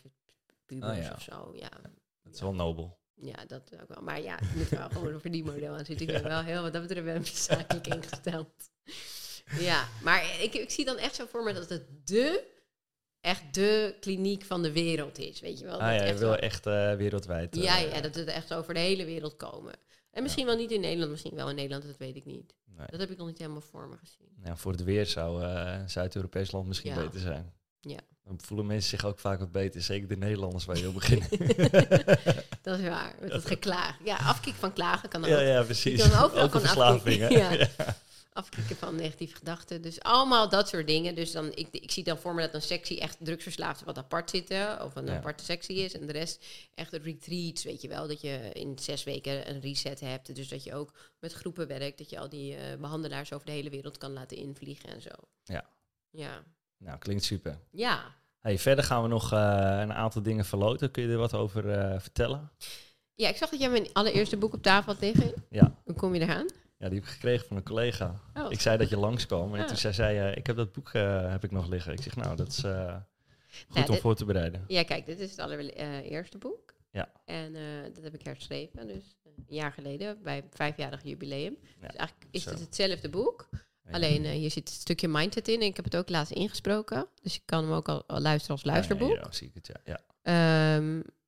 [0.67, 1.13] pubers ja.
[1.15, 1.51] of zo.
[1.55, 1.69] Ja.
[2.23, 2.99] Dat is wel nobel.
[3.15, 4.03] ja, dat ook wel.
[4.03, 6.07] Maar ja, het moet wel gewoon een verdienmodel aan zitten.
[6.07, 8.71] Ik ben wel heel, wat dat betreft ben ik zakelijk ingesteld.
[9.59, 12.45] Ja, maar ik, ik zie dan echt zo voor me dat het de,
[13.21, 15.41] echt de kliniek van de wereld is.
[15.41, 15.81] Weet je wel?
[15.81, 17.57] Ah Dat ja, je wil wel- echt eh, wereldwijd.
[17.57, 19.75] eh, ja, ja, dat het echt over de hele wereld komen.
[20.11, 22.55] En misschien wel niet in Nederland, misschien wel in Nederland, dat weet ik niet.
[22.77, 22.87] Nee.
[22.91, 24.29] Dat heb ik nog niet helemaal voor me gezien.
[24.45, 27.01] Ja, voor het weer zou een Zuid-Europees land misschien Ja.
[27.03, 27.53] beter zijn.
[27.81, 27.99] Ja.
[28.25, 29.83] Dan voelen mensen zich ook vaak wat beter.
[29.83, 31.29] Zeker de Nederlanders waar je wil beginnen.
[32.63, 33.15] dat is waar.
[33.21, 33.99] Met dat geklaag.
[34.05, 35.29] Ja, afkicken van klagen kan ook.
[35.29, 36.09] ja, ja, precies.
[36.09, 37.29] kan Ook een van verslaving.
[37.29, 37.51] Ja.
[38.37, 39.83] Afkicken van negatieve gedachten.
[39.83, 41.15] Dus allemaal dat soort dingen.
[41.15, 44.31] Dus dan, ik, ik zie dan voor me dat een sectie echt drugsverslaafden wat apart
[44.31, 44.85] zitten.
[44.85, 45.17] Of een Ja.
[45.17, 45.95] aparte sectie is.
[45.95, 48.09] En de rest echt retreats, weet je wel.
[48.09, 50.35] Dat je in zes weken een reset hebt.
[50.35, 51.99] Dus dat je ook met groepen werkt.
[51.99, 55.11] Dat je al die eh, behandelaars over de hele wereld kan laten invliegen en zo.
[55.45, 55.65] Ja.
[56.11, 56.43] Ja.
[56.79, 57.59] Nou, klinkt super.
[57.71, 58.15] Ja.
[58.41, 59.39] Hey, verder gaan we nog eh,
[59.81, 60.91] een aantal dingen verloten.
[60.91, 62.51] Kun je er wat over eh, vertellen?
[63.15, 65.35] Ja, ik zag dat jij mijn allereerste boek op tafel had liggen.
[65.51, 65.75] Ja.
[65.85, 66.47] Hoe kom je eraan?
[66.87, 68.21] Ja, die heb ik gekregen van een collega.
[68.35, 68.47] Oh.
[68.53, 69.67] Ik zei dat je langskwam en Ah.
[69.67, 71.93] toen zei zij, eh, ik heb dat boek eh, heb ik nog liggen.
[71.93, 74.65] Ik zeg, nou, dat is eh, goed Ja, om dit- voor te bereiden.
[74.69, 76.75] Ja, kijk, dit is het allereerste boek.
[76.91, 77.11] Ja.
[77.25, 77.63] En eh,
[77.95, 81.57] dat heb ik herschreven, dus eh, een jaar geleden, bij vijfjarig jubileum.
[81.81, 82.51] Ja, Dus eigenlijk is zo.
[82.51, 83.49] het hetzelfde boek.
[83.51, 83.93] Ja.
[83.93, 85.61] Alleen eh, hier zit een stukje mindset in.
[85.61, 87.07] En ik heb het ook laatst ingesproken.
[87.23, 89.15] Dus je kan hem ook al, al luisteren als luisterboek.
[89.17, 89.99] Ja, zie ik het, ja.
[90.23, 90.81] ja.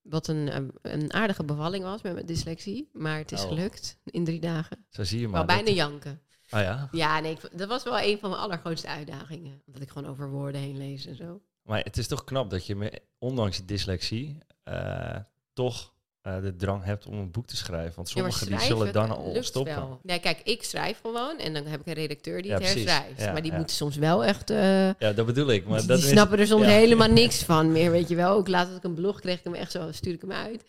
[0.09, 2.89] Wat een, een, een aardige bevalling was met mijn dyslexie.
[2.93, 3.49] Maar het is Oh.
[3.49, 4.87] gelukt in drie dagen.
[4.91, 5.57] Zo zie je Maar maar.
[5.57, 6.21] bijna janken.
[6.51, 9.63] Ah ja, Ja, nee, ik, dat was wel een van mijn allergrootste uitdagingen.
[9.67, 11.43] Omdat ik gewoon over woorden heen lees en zo.
[11.63, 15.17] maar het is toch knap dat je, me- ondanks je dyslexie, eh,
[15.53, 15.95] toch
[16.37, 17.93] eh, de drang hebt om een boek te schrijven.
[17.97, 19.75] Want Ja, sommigen die zullen dan al stoppen.
[19.75, 20.01] wel.
[20.03, 23.21] Nee, kijk, ik schrijf gewoon en dan heb ik een redacteur die het herschrijft.
[23.21, 23.59] Ja, maar die ja.
[23.59, 24.51] moet soms wel echt...
[24.51, 25.67] eh, Ja, dat bedoel ik.
[25.67, 28.33] Maar die dat is, snappen er soms helemaal niks van meer, weet je wel.
[28.37, 30.63] Ook laatst dat ik een blog kreeg, ik hem echt zo, stuur ik hem uit.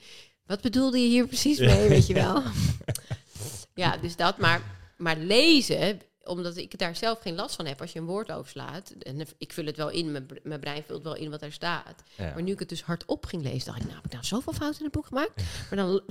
[0.46, 2.42] Wat bedoelde je hier precies mee, weet je wel?
[3.74, 4.38] ja, dus dat.
[4.38, 4.62] Maar,
[4.98, 8.90] maar lezen, omdat ik daar zelf geen last van heb als je een woord overslaat.
[9.00, 11.52] En ik vul het wel in, mijn, bre- mijn brein vult wel in wat er
[11.52, 12.04] staat.
[12.18, 12.34] Ja.
[12.34, 14.54] Maar nu ik het dus hardop ging lezen, dacht ik, nou, heb ik nou zoveel
[14.54, 15.32] fouten in het boek gemaakt?
[15.70, 16.02] Maar dan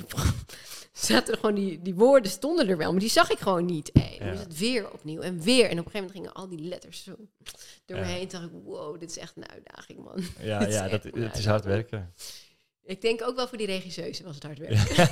[0.93, 3.91] zaten er gewoon die, die woorden stonden er wel, maar die zag ik gewoon niet.
[3.93, 4.33] Hey, dan Ja.
[4.33, 5.65] is het weer opnieuw en weer.
[5.71, 7.15] En op een gegeven moment gingen al die letters zo
[7.87, 8.25] door me Ja.
[8.27, 10.23] dacht ik, wow, dit is echt een uitdaging, man.
[10.41, 12.13] Ja, Het is ja dat, het is hard werken.
[12.85, 15.09] Ik denk ook wel voor die regisseuse was het hard werken.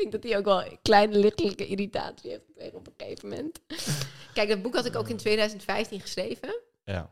[0.00, 3.28] Ik denk dat hij ook wel een kleine lichtelijke irritatie heeft gekregen op een gegeven
[3.28, 3.60] moment.
[4.34, 6.60] Kijk, dat boek had ik ook in 2015 geschreven.
[6.84, 7.10] Ja,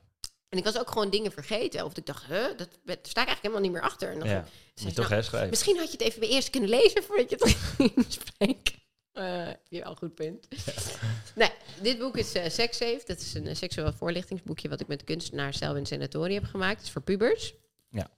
[0.49, 1.85] En ik was ook gewoon dingen vergeten.
[1.85, 4.13] Of ik dacht, huh, dat, daar sta ik eigenlijk helemaal niet meer achter.
[4.13, 4.45] En dan ja.
[4.75, 5.51] zei toch nou, herschrijven.
[5.51, 8.77] Misschien had je het even bij eerst kunnen lezen voordat je het ging inspreken.
[9.13, 10.49] Eh, je wel een goed punt.
[11.35, 11.51] Nee,
[11.83, 13.03] dit boek is eh Sex Safe.
[13.07, 16.77] Dat is een eh, seksueel voorlichtingsboekje wat ik met kunstenaar Selwyn Senatori heb gemaakt.
[16.77, 17.55] Het is voor pubers.
[17.91, 18.11] Ja.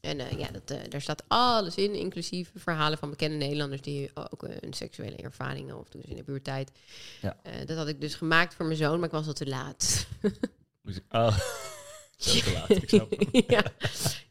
[0.00, 4.10] En eh, ja, dat, eh, daar staat alles in, inclusief verhalen van bekende Nederlanders die
[4.30, 6.70] ook eh, hun seksuele ervaringen of toen ze in de puberteit.
[7.20, 7.36] Ja.
[7.42, 10.06] Eh, dat had ik dus gemaakt voor mijn zoon, maar ik was al te laat.
[11.10, 11.38] Oh,
[12.18, 12.70] zo te laat.
[12.70, 13.44] Ik snap het.
[13.54, 13.62] ja.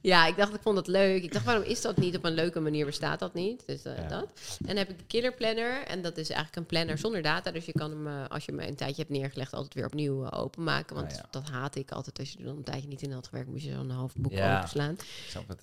[0.01, 1.23] ja, ik dacht, ik vond dat leuk.
[1.23, 2.15] Ik dacht, waarom is dat niet?
[2.17, 3.63] Op een leuke manier bestaat dat niet.
[3.65, 4.07] Dus eh, Ja.
[4.07, 4.27] dat.
[4.59, 5.83] En dan heb ik de Killer Planner.
[5.83, 7.51] En dat is eigenlijk een planner zonder data.
[7.51, 10.25] Dus je kan hem, eh, als je hem een tijdje hebt neergelegd, altijd weer opnieuw
[10.25, 10.95] eh, openmaken.
[10.95, 11.27] Want Ah, ja.
[11.31, 12.19] dat haat ik altijd.
[12.19, 14.31] Als je er dan een tijdje niet in had gewerkt, moest je zo'n half boek
[14.31, 14.57] Ja.
[14.57, 14.95] openslaan.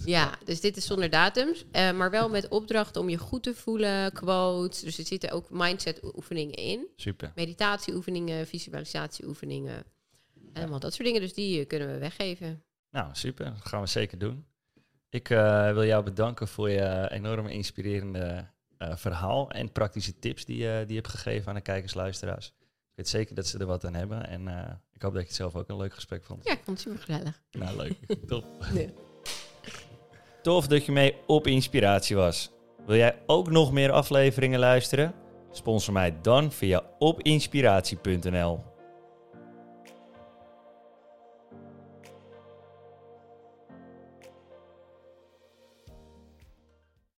[0.04, 1.64] Ja, dus dit is zonder datums.
[1.72, 4.80] maar wel met opdracht om je goed te voelen, quotes.
[4.80, 6.86] Dus er zitten ook mindset oefeningen in.
[6.96, 7.32] Super.
[7.34, 9.74] Meditatieoefeningen, visualisatieoefeningen.
[9.76, 9.84] En
[10.54, 11.20] allemaal dat soort dingen.
[11.20, 12.62] Dus die eh, kunnen we weggeven.
[12.90, 13.44] Nou, super.
[13.44, 14.44] Dat gaan we zeker doen.
[15.08, 18.46] Ik eh, wil jou bedanken voor je enorme inspirerende
[18.78, 22.54] eh, verhaal en praktische tips die, je die je hebt gegeven aan de kijkers, luisteraars.
[22.90, 24.48] Ik weet zeker dat ze er wat aan hebben en
[24.92, 26.44] ik hoop dat je het zelf ook een leuk gesprek vond.
[26.44, 27.42] Ja, ik vond het super gezellig.
[27.50, 27.98] Nou, leuk.
[28.26, 28.44] Top.
[28.72, 28.94] Nee.
[30.42, 32.50] Tof dat je mee op inspiratie was.
[32.86, 35.14] Wil jij ook nog meer afleveringen luisteren?
[35.50, 38.73] Sponsor mij dan via opinspiratie.nl.